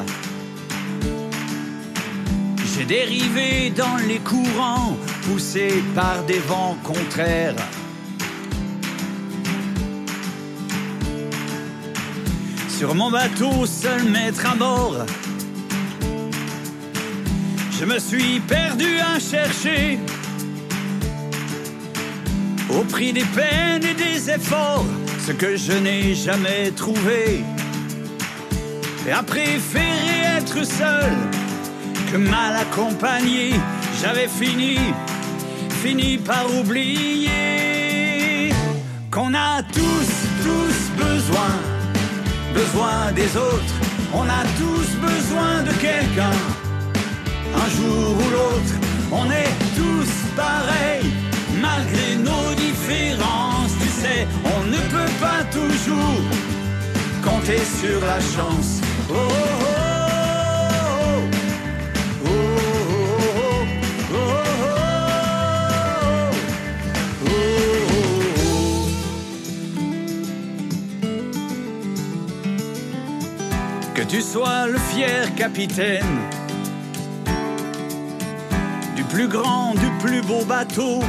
J'ai 2.75 2.85
dérivé 2.85 3.69
dans 3.69 3.97
les 4.07 4.17
courants, 4.17 4.97
poussé 5.23 5.83
par 5.93 6.23
des 6.23 6.39
vents 6.39 6.75
contraires. 6.83 7.55
Sur 12.69 12.95
mon 12.95 13.11
bateau, 13.11 13.67
seul 13.67 14.05
maître 14.05 14.43
à 14.51 14.55
bord, 14.55 15.05
je 17.79 17.85
me 17.85 17.99
suis 17.99 18.39
perdu 18.39 18.97
à 18.99 19.19
chercher 19.19 19.99
au 22.77 22.83
prix 22.83 23.13
des 23.13 23.25
peines 23.25 23.83
et 23.83 23.93
des 23.93 24.29
efforts, 24.29 24.85
ce 25.25 25.31
que 25.31 25.55
je 25.55 25.73
n'ai 25.73 26.15
jamais 26.15 26.71
trouvé. 26.71 27.43
Et 29.07 29.11
à 29.11 29.21
préférer 29.23 30.37
être 30.37 30.63
seul 30.65 31.13
que 32.11 32.17
mal 32.17 32.55
accompagné, 32.55 33.53
j'avais 34.01 34.27
fini, 34.27 34.77
fini 35.81 36.17
par 36.17 36.45
oublier 36.59 37.29
qu'on 39.11 39.33
a 39.33 39.61
tous, 39.63 40.11
tous 40.43 41.03
besoin, 41.03 41.51
besoin 42.53 43.11
des 43.13 43.35
autres. 43.37 43.75
On 44.13 44.23
a 44.23 44.43
tous 44.57 44.89
besoin 45.09 45.63
de 45.63 45.71
quelqu'un. 45.73 46.37
Un 47.55 47.69
jour 47.77 48.15
ou 48.17 48.29
l'autre, 48.31 48.75
on 49.11 49.25
est 49.31 49.53
tous 49.75 50.09
pareils 50.35 51.22
malgré 51.63 52.07
nos 52.17 52.53
différences, 52.55 53.73
tu 53.81 53.89
sais, 54.01 54.27
on 54.55 54.61
ne 54.75 54.81
peut 54.95 55.13
pas 55.25 55.41
toujours 55.57 56.21
compter 57.23 57.61
sur 57.79 57.99
la 58.01 58.19
chance. 58.19 58.69
Oh, 59.09 59.13
oh, 59.15 59.97
oh, 62.25 62.39
que 73.95 74.03
tu 74.03 74.21
sois 74.21 74.67
le 74.67 74.79
fier 74.91 75.33
capitaine 75.35 76.19
du 78.95 79.03
plus 79.03 79.27
grand, 79.27 79.73
du 79.75 79.89
plus 80.01 80.21
beau 80.21 80.43
bateau 80.45 81.01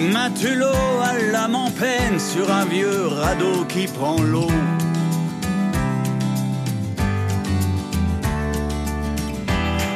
Matelot 0.00 1.02
à 1.04 1.18
l'âme 1.30 1.54
en 1.54 1.70
peine 1.70 2.18
sur 2.18 2.50
un 2.50 2.64
vieux 2.64 3.06
radeau 3.06 3.64
qui 3.68 3.86
prend 3.86 4.20
l'eau. 4.22 4.50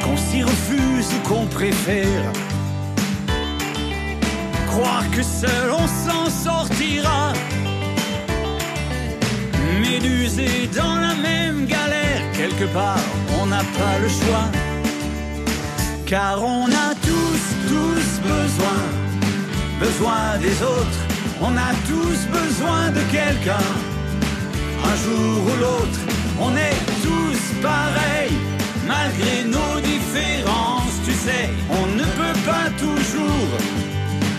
Qu'on 0.03 0.17
s'y 0.17 0.43
refuse 0.43 1.07
ou 1.15 1.27
qu'on 1.27 1.47
préfère 1.47 2.31
croire 4.67 5.09
que 5.11 5.23
seul 5.23 5.71
on 5.71 5.87
s'en 5.87 6.29
sortira. 6.29 7.33
Médusé 9.81 10.69
dans 10.75 10.95
la 10.95 11.15
même 11.15 11.65
galère, 11.65 12.21
quelque 12.33 12.65
part 12.73 13.05
on 13.41 13.47
n'a 13.47 13.63
pas 13.79 13.97
le 13.99 14.07
choix. 14.07 14.47
Car 16.05 16.43
on 16.43 16.67
a 16.67 16.93
tous, 17.01 17.43
tous 17.67 18.21
besoin 18.21 19.04
besoin 19.79 20.37
des 20.41 20.61
autres, 20.61 20.99
on 21.41 21.55
a 21.57 21.73
tous 21.87 22.27
besoin 22.31 22.89
de 22.91 23.01
quelqu'un. 23.11 23.67
Un 24.83 24.95
jour 25.03 25.43
ou 25.43 25.55
l'autre, 25.61 25.99
on 26.39 26.55
est 26.55 26.79
tous 27.03 27.39
pareils, 27.61 28.37
malgré 28.87 29.43
nos 29.45 29.79
différences, 29.81 30.97
tu 31.05 31.13
sais, 31.13 31.49
on 31.69 31.87
ne 31.95 32.03
peut 32.03 32.39
pas 32.45 32.69
toujours 32.77 33.51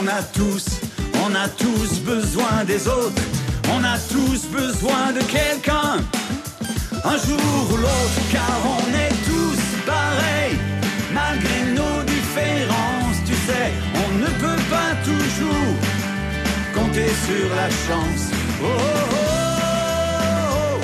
on 0.00 0.06
a 0.06 0.22
tous, 0.34 0.87
on 1.28 1.34
a 1.34 1.48
tous 1.48 2.00
besoin 2.00 2.64
des 2.66 2.86
autres, 2.88 3.22
on 3.74 3.84
a 3.84 3.98
tous 3.98 4.46
besoin 4.46 5.12
de 5.12 5.20
quelqu'un. 5.24 5.98
Un 7.04 7.18
jour 7.18 7.70
ou 7.72 7.76
l'autre, 7.76 8.20
car 8.32 8.58
on 8.64 8.88
est 8.94 9.14
tous 9.26 9.60
pareils, 9.86 10.56
malgré 11.12 11.72
nos 11.74 12.02
différences, 12.04 13.18
tu 13.26 13.34
sais, 13.34 13.72
on 13.94 14.18
ne 14.18 14.26
peut 14.26 14.62
pas 14.70 14.94
toujours 15.04 15.74
compter 16.74 17.08
sur 17.26 17.54
la 17.54 17.68
chance. 17.68 18.30
Oh, 18.62 18.66
oh, 18.66 18.78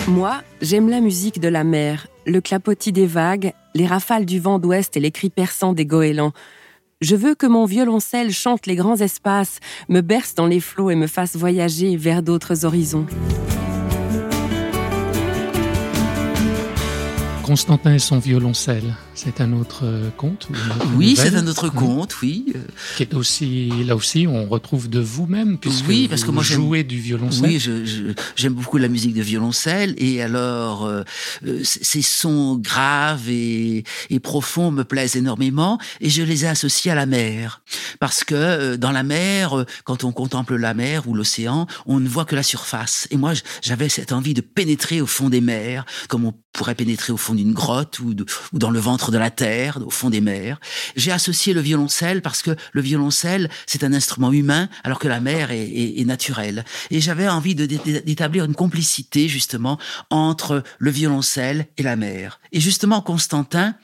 oh, 0.06 0.10
Moi, 0.10 0.42
j'aime 0.60 0.88
la 0.88 1.00
musique 1.00 1.40
de 1.40 1.48
la 1.48 1.64
mer, 1.64 2.06
le 2.26 2.40
clapotis 2.40 2.92
des 2.92 3.06
vagues, 3.06 3.52
les 3.74 3.86
rafales 3.86 4.26
du 4.26 4.40
vent 4.40 4.58
d'ouest 4.58 4.96
et 4.96 5.00
les 5.00 5.10
cris 5.10 5.30
perçants 5.30 5.72
des 5.72 5.86
goélands. 5.86 6.32
Je 7.00 7.16
veux 7.16 7.34
que 7.34 7.46
mon 7.46 7.64
violoncelle 7.64 8.30
chante 8.30 8.66
les 8.66 8.76
grands 8.76 8.96
espaces, 8.96 9.60
me 9.88 10.00
berce 10.00 10.34
dans 10.34 10.46
les 10.46 10.60
flots 10.60 10.90
et 10.90 10.94
me 10.94 11.06
fasse 11.06 11.36
voyager 11.36 11.96
vers 11.96 12.22
d'autres 12.22 12.64
horizons. 12.64 13.06
Constantin 17.44 17.92
et 17.92 17.98
son 17.98 18.18
violoncelle, 18.18 18.94
c'est 19.14 19.42
un 19.42 19.52
autre 19.52 19.82
euh, 19.84 20.08
conte 20.16 20.48
Oui, 20.96 21.14
c'est 21.14 21.34
un 21.34 21.46
autre 21.46 21.68
conte, 21.68 22.22
oui. 22.22 22.46
Euh. 22.56 22.60
Qui 22.96 23.02
est 23.02 23.12
aussi, 23.12 23.68
là 23.84 23.96
aussi, 23.96 24.26
on 24.26 24.48
retrouve 24.48 24.88
de 24.88 24.98
vous-même, 24.98 25.58
puisque 25.58 25.86
oui, 25.86 26.08
parce 26.08 26.22
vous 26.22 26.28
que 26.28 26.32
moi 26.32 26.42
jouez 26.42 26.84
du 26.84 26.98
violoncelle. 26.98 27.44
Oui, 27.44 27.62
j'aime 28.34 28.54
beaucoup 28.54 28.78
la 28.78 28.88
musique 28.88 29.12
de 29.12 29.20
violoncelle, 29.20 29.94
et 29.98 30.22
alors, 30.22 30.86
euh, 30.86 31.02
ces 31.62 32.00
sons 32.00 32.56
graves 32.56 33.28
et, 33.28 33.84
et, 34.08 34.20
profonds 34.20 34.70
me 34.70 34.82
plaisent 34.82 35.16
énormément, 35.16 35.78
et 36.00 36.08
je 36.08 36.22
les 36.22 36.46
ai 36.46 36.48
associés 36.48 36.92
à 36.92 36.94
la 36.94 37.04
mer. 37.04 37.60
Parce 38.00 38.24
que 38.24 38.76
dans 38.76 38.90
la 38.90 39.02
mer, 39.02 39.66
quand 39.84 40.02
on 40.04 40.12
contemple 40.12 40.56
la 40.56 40.72
mer 40.72 41.06
ou 41.08 41.14
l'océan, 41.14 41.66
on 41.84 42.00
ne 42.00 42.08
voit 42.08 42.24
que 42.24 42.36
la 42.36 42.42
surface. 42.42 43.06
Et 43.10 43.18
moi, 43.18 43.34
j'avais 43.60 43.90
cette 43.90 44.12
envie 44.12 44.32
de 44.32 44.40
pénétrer 44.40 45.02
au 45.02 45.06
fond 45.06 45.28
des 45.28 45.42
mers, 45.42 45.84
comme 46.08 46.24
on 46.24 46.32
pourrait 46.54 46.74
pénétrer 46.74 47.12
au 47.12 47.16
fond 47.16 47.34
d'une 47.34 47.52
grotte 47.52 47.98
ou, 47.98 48.14
dans 48.52 48.70
le 48.70 48.78
ventre 48.78 49.10
de 49.10 49.18
la 49.18 49.30
terre, 49.30 49.78
au 49.84 49.90
fond 49.90 50.08
des 50.08 50.20
mers. 50.20 50.58
J'ai 50.96 51.12
associé 51.12 51.52
le 51.52 51.60
violoncelle 51.60 52.22
parce 52.22 52.42
que 52.42 52.56
le 52.72 52.80
violoncelle, 52.80 53.50
c'est 53.66 53.84
un 53.84 53.92
instrument 53.92 54.32
humain, 54.32 54.68
alors 54.84 54.98
que 54.98 55.08
la 55.08 55.20
mer 55.20 55.50
est, 55.50 56.04
naturelle. 56.06 56.64
Et 56.90 57.00
j'avais 57.00 57.28
envie 57.28 57.54
d'établir 57.54 58.44
une 58.44 58.54
complicité, 58.54 59.28
justement, 59.28 59.78
entre 60.10 60.62
le 60.78 60.90
violoncelle 60.90 61.66
et 61.76 61.82
la 61.82 61.96
mer. 61.96 62.40
Et 62.52 62.60
justement, 62.60 63.00
Constantin 63.00 63.74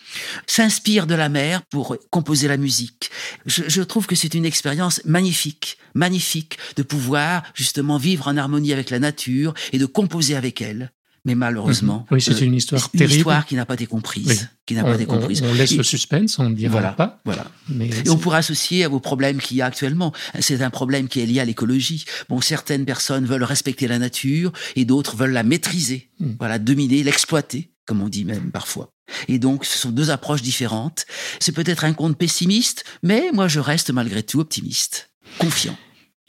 s'inspire 0.46 1.06
de 1.06 1.14
la 1.14 1.28
mer 1.28 1.62
pour 1.70 1.96
composer 2.10 2.46
la 2.46 2.56
musique. 2.56 3.10
Je 3.46 3.82
trouve 3.82 4.06
que 4.06 4.14
c'est 4.14 4.34
une 4.34 4.44
expérience 4.44 5.00
magnifique, 5.04 5.78
magnifique 5.94 6.58
de 6.76 6.82
pouvoir, 6.82 7.42
justement, 7.54 7.98
vivre 7.98 8.28
en 8.28 8.36
harmonie 8.36 8.72
avec 8.72 8.90
la 8.90 9.00
nature 9.00 9.54
et 9.72 9.78
de 9.78 9.86
composer 9.86 10.36
avec 10.36 10.62
elle 10.62 10.92
mais 11.24 11.34
malheureusement, 11.34 12.06
oui, 12.10 12.20
c'est 12.20 12.40
une 12.40 12.54
histoire 12.54 12.88
une 12.94 12.98
terrible. 12.98 13.16
histoire 13.16 13.46
qui 13.46 13.54
n'a 13.54 13.66
pas 13.66 13.74
été 13.74 13.86
comprise, 13.86 14.48
qui 14.66 14.74
n'a 14.74 14.84
pas 14.84 14.94
été 14.94 15.06
comprise. 15.06 15.42
On, 15.42 15.50
on 15.50 15.54
laisse 15.54 15.72
et, 15.72 15.76
le 15.76 15.82
suspense, 15.82 16.38
on 16.38 16.48
ne 16.48 16.54
dira 16.54 16.72
voilà, 16.72 16.92
pas. 16.92 17.20
Voilà. 17.24 17.46
Mais 17.68 17.88
et 17.88 18.10
on 18.10 18.16
pourrait 18.16 18.38
associer 18.38 18.86
aux 18.86 19.00
problèmes 19.00 19.40
qu'il 19.40 19.56
y 19.56 19.62
a 19.62 19.66
actuellement. 19.66 20.12
C'est 20.40 20.62
un 20.62 20.70
problème 20.70 21.08
qui 21.08 21.20
est 21.20 21.26
lié 21.26 21.40
à 21.40 21.44
l'écologie. 21.44 22.04
Bon, 22.28 22.40
certaines 22.40 22.84
personnes 22.84 23.26
veulent 23.26 23.44
respecter 23.44 23.86
la 23.86 23.98
nature 23.98 24.52
et 24.76 24.84
d'autres 24.84 25.16
veulent 25.16 25.32
la 25.32 25.42
maîtriser, 25.42 26.10
mm. 26.20 26.32
voilà, 26.38 26.58
dominer, 26.58 27.02
l'exploiter, 27.02 27.72
comme 27.86 28.00
on 28.00 28.08
dit 28.08 28.24
même 28.24 28.50
parfois. 28.50 28.92
Et 29.28 29.38
donc, 29.38 29.64
ce 29.64 29.76
sont 29.76 29.90
deux 29.90 30.10
approches 30.10 30.42
différentes. 30.42 31.04
C'est 31.40 31.52
peut-être 31.52 31.84
un 31.84 31.92
conte 31.92 32.16
pessimiste, 32.16 32.84
mais 33.02 33.30
moi, 33.32 33.48
je 33.48 33.60
reste 33.60 33.90
malgré 33.90 34.22
tout 34.22 34.40
optimiste, 34.40 35.10
confiant. 35.38 35.76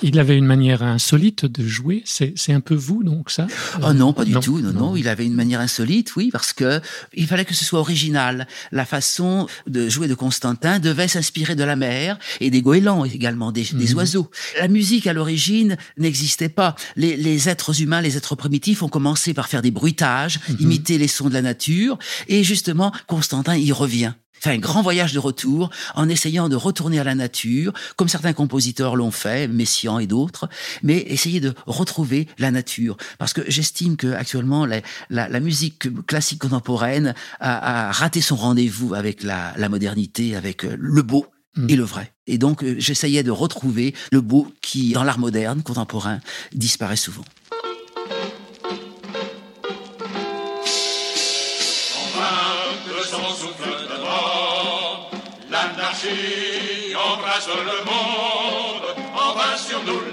Il 0.02 0.20
avait 0.20 0.38
une 0.38 0.46
manière 0.46 0.84
insolite 0.84 1.46
de 1.46 1.66
jouer. 1.66 2.04
C'est 2.06 2.54
un 2.54 2.60
peu 2.60 2.76
vous, 2.76 3.04
donc 3.04 3.30
ça? 3.30 3.48
Oh 3.84 3.94
non, 3.94 4.14
pas 4.14 4.26
du 4.26 4.34
non. 4.34 4.40
tout. 4.40 4.60
Non, 4.60 4.72
non, 4.72 4.96
Il 4.96 5.08
avait 5.08 5.26
une 5.26 5.34
manière 5.34 5.60
insolite, 5.60 6.16
oui, 6.16 6.30
parce 6.32 6.54
que 6.54 6.82
il 7.14 7.28
fallait 7.28 7.46
que 7.46 7.54
ce 7.54 7.66
soit 7.66 7.80
original. 7.80 8.48
La 8.72 8.86
façon 8.86 9.48
de 9.68 9.90
jouer 9.90 10.08
de 10.08 10.16
Constantin 10.16 10.80
devait 10.80 11.08
s'inspirer 11.08 11.56
de 11.56 11.64
la 11.64 11.76
mer 11.76 12.18
et 12.40 12.50
des 12.50 12.62
goélands 12.62 13.06
également, 13.06 13.52
des, 13.52 13.64
mmh. 13.64 13.78
des 13.78 13.94
oiseaux. 13.94 14.30
La 14.60 14.68
musique 14.68 15.08
à 15.08 15.14
l'origine 15.14 15.78
n'existait 15.98 16.50
pas. 16.50 16.76
Les, 16.96 17.16
les, 17.16 17.50
êtres 17.50 17.82
humains, 17.82 18.02
les 18.02 18.18
êtres 18.18 18.36
primitifs 18.36 18.84
ont 18.84 18.90
commencé 18.90 19.34
par 19.34 19.48
faire 19.48 19.62
des 19.62 19.72
bruitages, 19.72 20.40
mmh. 20.48 20.54
imiter 20.60 20.98
les 20.98 21.08
sons 21.08 21.30
de 21.30 21.34
la 21.34 21.42
nature, 21.42 21.98
et 22.28 22.44
justement, 22.44 22.92
Constantin 23.08 23.56
y 23.56 23.72
revient 23.72 24.14
fait 24.42 24.50
un 24.50 24.58
grand 24.58 24.82
voyage 24.82 25.14
de 25.14 25.20
retour 25.20 25.70
en 25.94 26.10
essayant 26.10 26.50
de 26.50 26.56
retourner 26.56 27.00
à 27.00 27.04
la 27.04 27.16
nature, 27.16 27.74
comme 27.96 28.10
certains 28.10 28.34
compositeurs 28.34 28.96
l'ont 28.96 29.12
fait, 29.12 29.48
Messiaen 29.48 30.00
et 30.00 30.08
d'autres, 30.08 30.50
mais 30.82 30.98
essayer 30.98 31.40
de 31.40 31.54
retrouver 31.68 32.28
la 32.40 32.50
nature. 32.50 32.98
Parce 33.20 33.34
que 33.34 33.42
j'estime 33.48 33.98
que 33.98 34.08
actuellement 34.08 34.66
la, 34.66 34.82
la, 35.10 35.30
la, 35.30 35.40
musique 35.40 35.88
classique 36.08 36.40
contemporaine 36.40 37.14
a, 37.40 37.90
a 37.90 37.92
raté 37.92 38.22
son 38.22 38.36
rendez-vous 38.36 38.96
avec 38.96 39.22
la, 39.22 39.54
la, 39.58 39.70
modernité, 39.70 40.36
avec 40.36 40.64
le 40.64 41.02
beau. 41.02 41.28
Mmh. 41.58 41.70
Et 41.70 41.76
le 41.76 41.84
vrai. 41.84 42.14
Et 42.28 42.38
donc, 42.38 42.64
j'essayais 42.78 43.24
de 43.24 43.32
retrouver 43.32 43.94
le 44.14 44.22
beau 44.22 44.48
qui, 44.62 44.94
dans 44.94 45.04
l'art 45.04 45.20
moderne, 45.20 45.64
contemporain, 45.64 46.22
disparaît 46.54 46.96
souvent. 46.96 47.26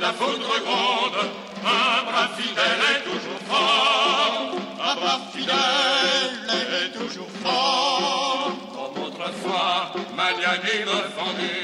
La 0.09 0.15
foudre 0.15 0.55
gronde, 0.65 1.21
un 1.65 2.05
bras 2.05 2.29
fidèle 2.39 2.83
est 2.93 3.03
toujours 3.05 3.43
fort, 3.47 4.53
un 4.89 4.95
bras 4.95 5.21
fidèle 5.35 6.49
est 6.81 6.93
toujours 6.99 7.33
fort. 7.45 8.53
Comme 8.73 9.03
autrefois, 9.05 9.93
Magnani 10.17 10.79
défendu, 10.89 11.57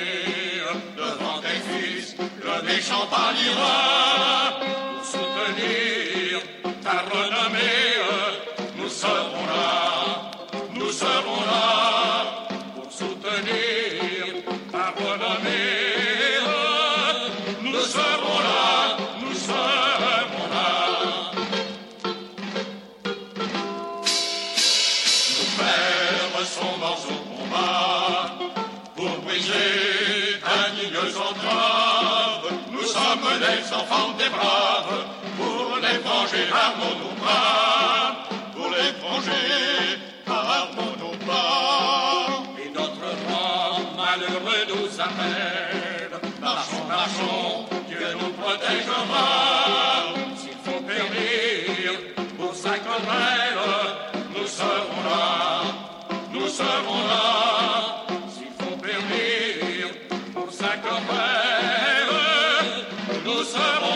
devant 0.98 1.38
tes 1.40 1.60
fils, 1.68 2.16
le 2.18 2.56
méchant 2.68 3.06
pâlira, 3.10 4.60
pour 4.60 5.04
soutenir 5.06 6.40
ta 6.82 6.98
renommée, 7.14 7.96
nous 8.76 8.90
serons 8.90 9.46
là, 9.46 9.93
les 33.64 33.72
enfants 33.72 34.12
des 34.18 34.28
braves 34.28 35.04
pour 35.36 35.76
les 35.76 35.98
venger 35.98 36.46
armons 36.52 36.96
nos 37.02 37.14
bras, 37.20 38.16
pour 38.54 38.70
les 38.70 38.92
venger 39.00 39.98
armons 40.26 40.96
nos 40.98 41.16
bras. 41.24 42.42
Et 42.64 42.70
notre 42.70 43.08
roi 43.26 43.78
malheureux 43.96 44.64
nous 44.68 45.00
appelle. 45.00 46.10
Marchons, 46.40 46.84
marchons, 46.88 47.66
Dieu 47.88 48.06
nous 48.20 48.32
protégera. 48.32 49.26
S'il 50.36 50.58
faut 50.64 50.80
périr 50.82 51.92
pour 52.38 52.54
sa 52.54 52.78
querelle, 52.78 53.58
nous 54.36 54.46
serons 54.46 55.02
là, 55.08 55.62
nous 56.32 56.48
serons 56.48 57.06
là. 57.08 57.73
Nous 63.44 63.93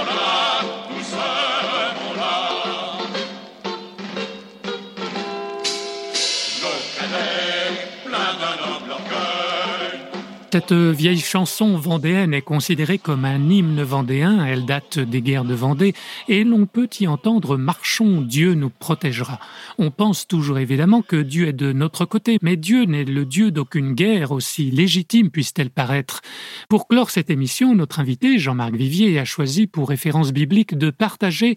Cette 10.51 10.73
vieille 10.73 11.21
chanson 11.21 11.77
vendéenne 11.77 12.33
est 12.33 12.41
considérée 12.41 12.97
comme 12.97 13.27
un 13.27 13.51
hymne 13.51 13.83
vendéen, 13.83 14.47
elle 14.47 14.65
date 14.65 14.99
des 14.99 15.21
guerres 15.21 15.45
de 15.45 15.53
Vendée, 15.53 15.93
et 16.27 16.43
l'on 16.43 16.65
peut 16.65 16.89
y 16.99 17.07
entendre 17.07 17.59
Marchons, 17.59 18.23
Dieu 18.23 18.55
nous 18.55 18.71
protégera. 18.71 19.41
On 19.77 19.91
pense 19.91 20.27
toujours 20.27 20.59
évidemment 20.59 21.03
que 21.03 21.17
Dieu 21.17 21.49
est 21.49 21.53
de 21.53 21.73
notre 21.73 22.07
côté, 22.07 22.39
mais 22.41 22.57
Dieu 22.57 22.85
n'est 22.85 23.05
le 23.05 23.27
Dieu 23.27 23.51
d'aucune 23.51 23.93
guerre, 23.93 24.33
aussi 24.33 24.71
légitime 24.71 25.31
puisse-t-elle 25.31 25.69
paraître. 25.69 26.23
Pour 26.71 26.89
clore 26.89 27.11
cette 27.11 27.29
émission, 27.29 27.75
notre 27.75 28.01
invité, 28.01 28.39
Jean-Marc 28.39 28.75
Vivier, 28.75 29.19
a 29.19 29.27
choisi 29.27 29.67
pour 29.67 29.91
référence 29.91 30.33
biblique 30.33 30.79
de 30.79 30.89
partager 30.89 31.57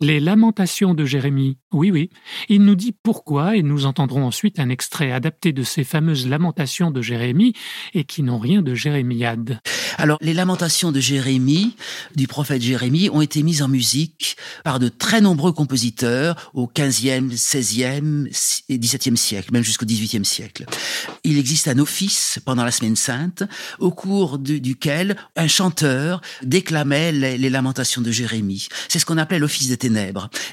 les 0.00 0.20
lamentations 0.20 0.94
de 0.94 1.04
Jérémie. 1.04 1.58
Oui, 1.72 1.90
oui. 1.90 2.10
Il 2.48 2.62
nous 2.62 2.74
dit 2.74 2.92
pourquoi 3.02 3.56
et 3.56 3.62
nous 3.62 3.86
entendrons 3.86 4.24
ensuite 4.24 4.58
un 4.58 4.68
extrait 4.68 5.12
adapté 5.12 5.52
de 5.52 5.62
ces 5.62 5.84
fameuses 5.84 6.26
lamentations 6.26 6.90
de 6.90 7.00
Jérémie 7.00 7.54
et 7.94 8.04
qui 8.04 8.22
n'ont 8.22 8.38
rien 8.38 8.62
de 8.62 8.74
jérémiade. 8.74 9.60
Alors, 9.96 10.18
les 10.20 10.34
lamentations 10.34 10.90
de 10.90 10.98
Jérémie, 10.98 11.76
du 12.16 12.26
prophète 12.26 12.62
Jérémie, 12.62 13.08
ont 13.10 13.20
été 13.20 13.42
mises 13.42 13.62
en 13.62 13.68
musique 13.68 14.36
par 14.64 14.78
de 14.78 14.88
très 14.88 15.20
nombreux 15.20 15.52
compositeurs 15.52 16.50
au 16.54 16.66
15e, 16.66 17.32
16e 17.32 18.26
et 18.68 18.78
17e 18.78 19.16
siècle, 19.16 19.50
même 19.52 19.62
jusqu'au 19.62 19.86
18e 19.86 20.24
siècle. 20.24 20.66
Il 21.22 21.38
existe 21.38 21.68
un 21.68 21.78
office 21.78 22.40
pendant 22.44 22.64
la 22.64 22.72
semaine 22.72 22.96
sainte, 22.96 23.44
au 23.78 23.92
cours 23.92 24.38
du, 24.38 24.60
duquel 24.60 25.16
un 25.36 25.46
chanteur 25.46 26.20
déclamait 26.42 27.12
les, 27.12 27.38
les 27.38 27.50
lamentations 27.50 28.02
de 28.02 28.10
Jérémie. 28.10 28.66
C'est 28.88 28.98
ce 28.98 29.06
qu'on 29.06 29.18
appelait 29.18 29.38
l'office 29.38 29.68
des 29.68 29.76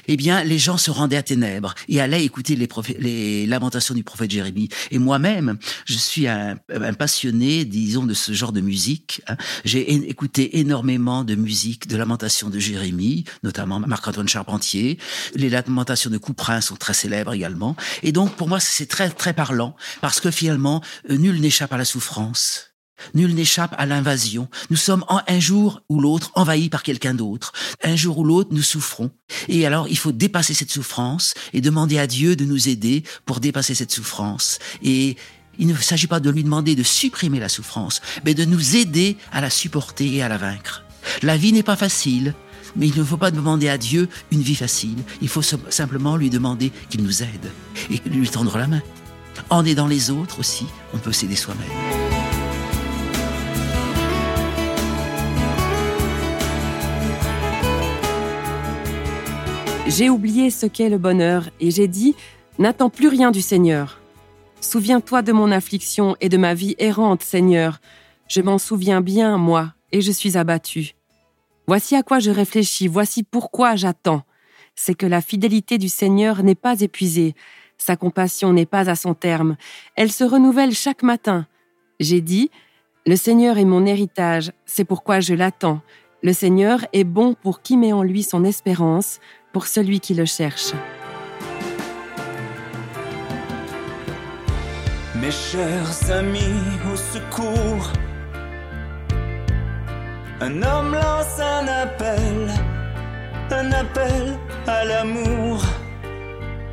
Eh 0.08 0.16
bien, 0.16 0.44
les 0.44 0.58
gens 0.58 0.76
se 0.76 0.90
rendaient 0.90 1.16
à 1.16 1.22
ténèbres 1.22 1.74
et 1.88 2.00
allaient 2.00 2.24
écouter 2.24 2.56
les, 2.56 3.46
lamentations 3.46 3.94
du 3.94 4.04
prophète 4.04 4.30
Jérémie. 4.30 4.68
Et 4.90 4.98
moi-même, 4.98 5.58
je 5.84 5.94
suis 5.94 6.26
un, 6.26 6.56
passionné, 6.98 7.64
disons, 7.64 8.04
de 8.04 8.14
ce 8.14 8.32
genre 8.32 8.52
de 8.52 8.60
musique. 8.60 9.22
J'ai 9.64 9.92
écouté 10.08 10.58
énormément 10.58 11.24
de 11.24 11.34
musique, 11.34 11.88
de 11.88 11.96
lamentations 11.96 12.50
de 12.50 12.58
Jérémie, 12.58 13.24
notamment 13.42 13.80
Marc-Antoine 13.80 14.28
Charpentier. 14.28 14.98
Les 15.34 15.50
lamentations 15.50 16.10
de 16.10 16.18
Couperin 16.18 16.60
sont 16.60 16.76
très 16.76 16.94
célèbres 16.94 17.32
également. 17.32 17.76
Et 18.02 18.12
donc, 18.12 18.36
pour 18.36 18.48
moi, 18.48 18.60
c'est 18.60 18.86
très, 18.86 19.10
très 19.10 19.32
parlant, 19.32 19.76
parce 20.00 20.20
que 20.20 20.30
finalement, 20.30 20.82
nul 21.08 21.40
n'échappe 21.40 21.72
à 21.72 21.78
la 21.78 21.84
souffrance. 21.84 22.71
Nul 23.14 23.34
n'échappe 23.34 23.74
à 23.78 23.86
l'invasion. 23.86 24.48
Nous 24.70 24.76
sommes 24.76 25.04
un 25.08 25.40
jour 25.40 25.82
ou 25.88 26.00
l'autre 26.00 26.30
envahis 26.34 26.68
par 26.68 26.82
quelqu'un 26.82 27.14
d'autre. 27.14 27.52
Un 27.82 27.96
jour 27.96 28.18
ou 28.18 28.24
l'autre, 28.24 28.50
nous 28.52 28.62
souffrons. 28.62 29.10
Et 29.48 29.66
alors, 29.66 29.88
il 29.88 29.98
faut 29.98 30.12
dépasser 30.12 30.54
cette 30.54 30.70
souffrance 30.70 31.34
et 31.52 31.60
demander 31.60 31.98
à 31.98 32.06
Dieu 32.06 32.36
de 32.36 32.44
nous 32.44 32.68
aider 32.68 33.02
pour 33.26 33.40
dépasser 33.40 33.74
cette 33.74 33.92
souffrance. 33.92 34.58
Et 34.82 35.16
il 35.58 35.66
ne 35.66 35.74
s'agit 35.74 36.06
pas 36.06 36.20
de 36.20 36.30
lui 36.30 36.44
demander 36.44 36.74
de 36.74 36.82
supprimer 36.82 37.40
la 37.40 37.48
souffrance, 37.48 38.00
mais 38.24 38.34
de 38.34 38.44
nous 38.44 38.76
aider 38.76 39.16
à 39.32 39.40
la 39.40 39.50
supporter 39.50 40.14
et 40.14 40.22
à 40.22 40.28
la 40.28 40.38
vaincre. 40.38 40.84
La 41.22 41.36
vie 41.36 41.52
n'est 41.52 41.62
pas 41.62 41.76
facile. 41.76 42.34
Mais 42.74 42.88
il 42.88 42.96
ne 42.96 43.04
faut 43.04 43.18
pas 43.18 43.30
demander 43.30 43.68
à 43.68 43.76
Dieu 43.76 44.08
une 44.30 44.40
vie 44.40 44.54
facile. 44.54 44.96
Il 45.20 45.28
faut 45.28 45.42
simplement 45.42 46.16
lui 46.16 46.30
demander 46.30 46.72
qu'il 46.88 47.02
nous 47.02 47.22
aide 47.22 47.50
et 47.90 48.00
lui 48.08 48.26
tendre 48.30 48.56
la 48.56 48.66
main. 48.66 48.80
En 49.50 49.64
aidant 49.66 49.86
les 49.86 50.10
autres 50.10 50.38
aussi, 50.38 50.64
on 50.94 50.98
peut 50.98 51.12
s'aider 51.12 51.36
soi-même. 51.36 52.21
J'ai 59.88 60.08
oublié 60.08 60.50
ce 60.50 60.66
qu'est 60.66 60.88
le 60.88 60.98
bonheur 60.98 61.48
et 61.58 61.70
j'ai 61.70 61.88
dit 61.88 62.14
N'attends 62.58 62.90
plus 62.90 63.08
rien 63.08 63.30
du 63.30 63.42
Seigneur. 63.42 64.00
Souviens-toi 64.60 65.22
de 65.22 65.32
mon 65.32 65.50
affliction 65.50 66.16
et 66.20 66.28
de 66.28 66.36
ma 66.36 66.54
vie 66.54 66.76
errante, 66.78 67.22
Seigneur. 67.22 67.80
Je 68.28 68.40
m'en 68.40 68.58
souviens 68.58 69.00
bien, 69.00 69.38
moi, 69.38 69.74
et 69.90 70.00
je 70.00 70.12
suis 70.12 70.38
abattu. 70.38 70.92
Voici 71.66 71.96
à 71.96 72.02
quoi 72.02 72.20
je 72.20 72.30
réfléchis, 72.30 72.86
voici 72.86 73.24
pourquoi 73.24 73.74
j'attends. 73.74 74.22
C'est 74.76 74.94
que 74.94 75.06
la 75.06 75.20
fidélité 75.20 75.78
du 75.78 75.88
Seigneur 75.88 76.42
n'est 76.44 76.54
pas 76.54 76.80
épuisée, 76.80 77.34
sa 77.76 77.96
compassion 77.96 78.52
n'est 78.52 78.66
pas 78.66 78.88
à 78.88 78.94
son 78.94 79.14
terme, 79.14 79.56
elle 79.96 80.12
se 80.12 80.24
renouvelle 80.24 80.72
chaque 80.72 81.02
matin. 81.02 81.46
J'ai 81.98 82.20
dit, 82.20 82.50
le 83.04 83.16
Seigneur 83.16 83.58
est 83.58 83.64
mon 83.64 83.84
héritage, 83.84 84.52
c'est 84.64 84.84
pourquoi 84.84 85.20
je 85.20 85.34
l'attends. 85.34 85.80
Le 86.22 86.32
Seigneur 86.32 86.86
est 86.92 87.04
bon 87.04 87.34
pour 87.34 87.62
qui 87.62 87.76
met 87.76 87.92
en 87.92 88.04
lui 88.04 88.22
son 88.22 88.44
espérance, 88.44 89.18
pour 89.52 89.66
celui 89.66 90.00
qui 90.00 90.14
le 90.14 90.24
cherche. 90.24 90.72
Mes 95.14 95.30
chers 95.30 96.10
amis, 96.10 96.62
au 96.92 96.96
secours. 96.96 97.92
Un 100.40 100.62
homme 100.62 100.94
lance 100.94 101.38
un 101.38 101.68
appel, 101.68 102.50
un 103.50 103.70
appel 103.72 104.36
à 104.66 104.84
l'amour. 104.84 105.62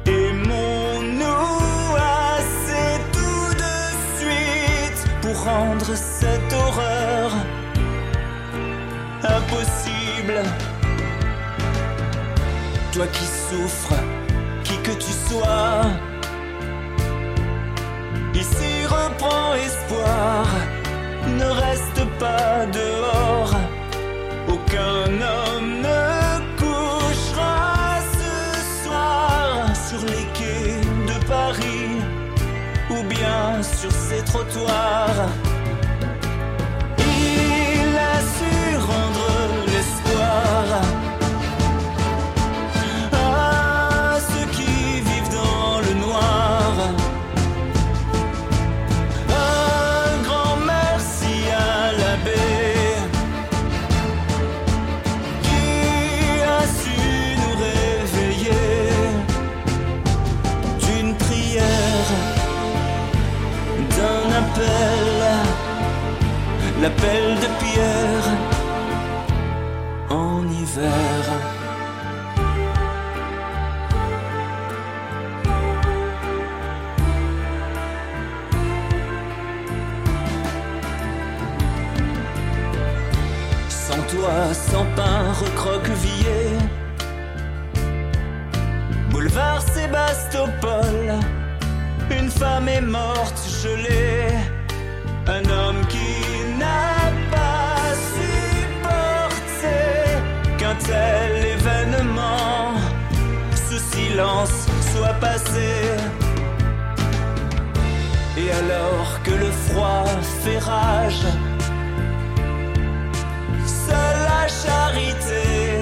Aimons-nous 0.08 1.96
assez 1.96 3.00
tout 3.12 3.54
de 3.64 3.78
suite 4.18 5.02
pour 5.22 5.44
rendre 5.44 5.94
cette 5.96 6.54
horreur 6.54 7.29
Toi 13.00 13.08
qui 13.14 13.24
souffres, 13.24 13.94
qui 14.66 14.76
que 14.80 14.92
tu 14.92 15.14
sois, 15.30 15.86
ici 18.34 18.86
reprends 18.88 19.56
espoir, 19.56 20.46
ne 21.26 21.46
reste 21.46 22.04
pas 22.20 22.66
dehors, 22.66 23.54
aucun 24.50 25.14
homme 25.14 25.49
d'un 64.60 64.66
appel, 64.66 65.20
l'appel 66.82 67.36
de 67.44 67.48
Pierre 67.60 68.28
en 70.10 70.44
hiver. 70.48 71.24
Sans 83.70 84.04
toi, 84.14 84.54
sans 84.54 84.86
pain 84.96 85.34
recroquevillé. 85.34 86.40
Boulevard 89.10 89.62
Sébastopol, 89.62 91.20
une 92.12 92.30
femme 92.30 92.68
est 92.70 92.82
morte 92.82 93.42
gelée. 93.64 94.49
Soit 104.94 105.14
passé. 105.20 105.72
Et 108.38 108.52
alors 108.52 109.22
que 109.24 109.32
le 109.32 109.52
froid 109.52 110.06
fait 110.44 110.60
rage, 110.60 111.26
Seule 113.66 114.22
la 114.32 114.48
charité 114.48 115.82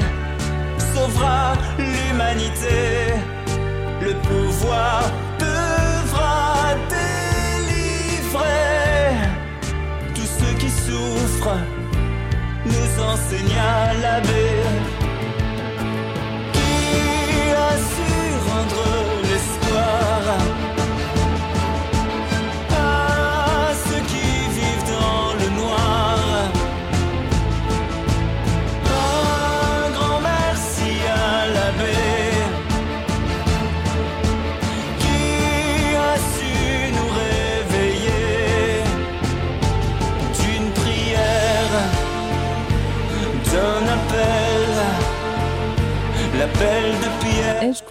sauvera 0.93 1.53
l'humanité. 1.77 3.13
Le 4.01 4.13
pouvoir 4.29 4.96
nous 13.29 13.35
enseigna 13.35 14.56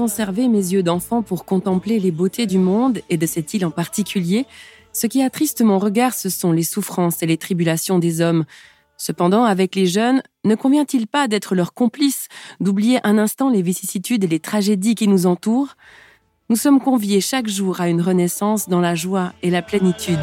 conservé 0.07 0.47
mes 0.47 0.73
yeux 0.73 0.85
d'enfant 0.85 1.21
pour 1.21 1.45
contempler 1.45 1.99
les 1.99 2.13
beautés 2.13 2.47
du 2.47 2.59
monde 2.59 3.01
et 3.11 3.17
de 3.17 3.27
cette 3.27 3.55
île 3.55 3.67
en 3.67 3.73
particulier 3.73 4.47
Ce 4.93 5.09
qui 5.09 5.21
attriste 5.21 5.63
mon 5.63 5.81
regard, 5.81 6.15
ce 6.15 6.29
sont 6.29 6.53
les 6.53 6.63
souffrances 6.63 7.25
et 7.25 7.27
les 7.27 7.37
tribulations 7.37 7.99
des 7.99 8.21
hommes. 8.21 8.45
Cependant, 8.97 9.43
avec 9.43 9.75
les 9.75 9.87
jeunes, 9.87 10.23
ne 10.45 10.55
convient-il 10.55 11.09
pas 11.09 11.27
d'être 11.27 11.57
leurs 11.57 11.75
complices, 11.75 12.29
d'oublier 12.61 13.01
un 13.03 13.19
instant 13.19 13.51
les 13.51 13.63
vicissitudes 13.63 14.23
et 14.23 14.29
les 14.29 14.39
tragédies 14.39 14.95
qui 14.95 15.09
nous 15.09 15.27
entourent? 15.27 15.75
Nous 16.51 16.57
sommes 16.57 16.79
conviés 16.79 17.21
chaque 17.21 17.49
jour 17.49 17.81
à 17.81 17.89
une 17.89 18.01
renaissance 18.01 18.69
dans 18.69 18.81
la 18.81 18.95
joie 18.95 19.33
et 19.43 19.51
la 19.51 19.61
plénitude. 19.61 20.23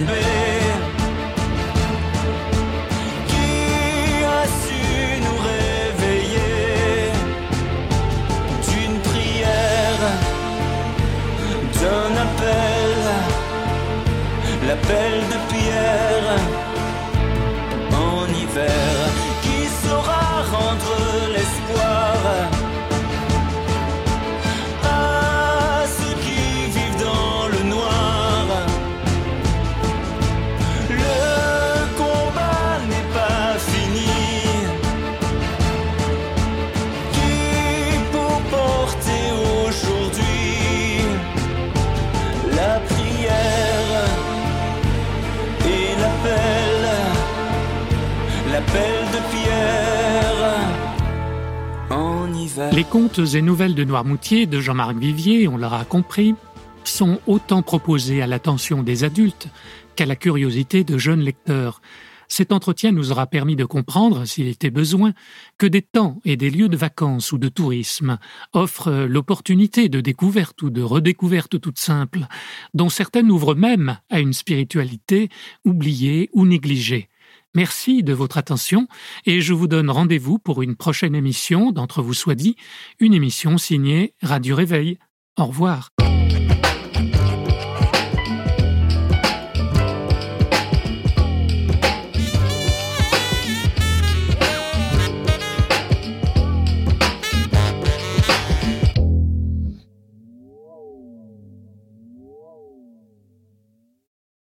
Les 52.71 52.83
contes 52.83 53.19
et 53.19 53.41
nouvelles 53.41 53.73
de 53.73 53.83
Noirmoutier 53.83 54.45
de 54.45 54.59
Jean-Marc 54.59 54.95
Vivier, 54.95 55.47
on 55.47 55.57
l'aura 55.57 55.85
compris, 55.85 56.35
sont 56.83 57.19
autant 57.25 57.63
proposés 57.63 58.21
à 58.21 58.27
l'attention 58.27 58.83
des 58.83 59.03
adultes 59.03 59.47
qu'à 59.95 60.05
la 60.05 60.15
curiosité 60.15 60.83
de 60.83 60.97
jeunes 60.97 61.21
lecteurs. 61.21 61.81
Cet 62.27 62.51
entretien 62.51 62.91
nous 62.91 63.11
aura 63.11 63.27
permis 63.27 63.55
de 63.55 63.65
comprendre, 63.65 64.25
s'il 64.25 64.47
était 64.47 64.71
besoin, 64.71 65.13
que 65.57 65.65
des 65.65 65.81
temps 65.81 66.19
et 66.25 66.37
des 66.37 66.49
lieux 66.49 66.69
de 66.69 66.77
vacances 66.77 67.31
ou 67.31 67.37
de 67.37 67.49
tourisme 67.49 68.17
offrent 68.53 69.05
l'opportunité 69.07 69.89
de 69.89 70.01
découverte 70.01 70.61
ou 70.61 70.69
de 70.69 70.81
redécouverte 70.81 71.59
toute 71.59 71.79
simple, 71.79 72.27
dont 72.73 72.89
certaines 72.89 73.31
ouvrent 73.31 73.55
même 73.55 73.97
à 74.09 74.19
une 74.19 74.33
spiritualité 74.33 75.29
oubliée 75.65 76.29
ou 76.33 76.45
négligée. 76.45 77.09
Merci 77.55 78.01
de 78.01 78.13
votre 78.13 78.37
attention 78.37 78.87
et 79.25 79.41
je 79.41 79.53
vous 79.53 79.67
donne 79.67 79.89
rendez-vous 79.89 80.39
pour 80.39 80.61
une 80.63 80.75
prochaine 80.75 81.13
émission 81.13 81.71
d'Entre 81.71 82.01
vous 82.01 82.13
soit 82.13 82.35
dit, 82.35 82.55
une 82.99 83.13
émission 83.13 83.57
signée 83.57 84.15
Radio 84.21 84.55
Réveil. 84.55 84.97
Au 85.37 85.45
revoir. 85.45 85.92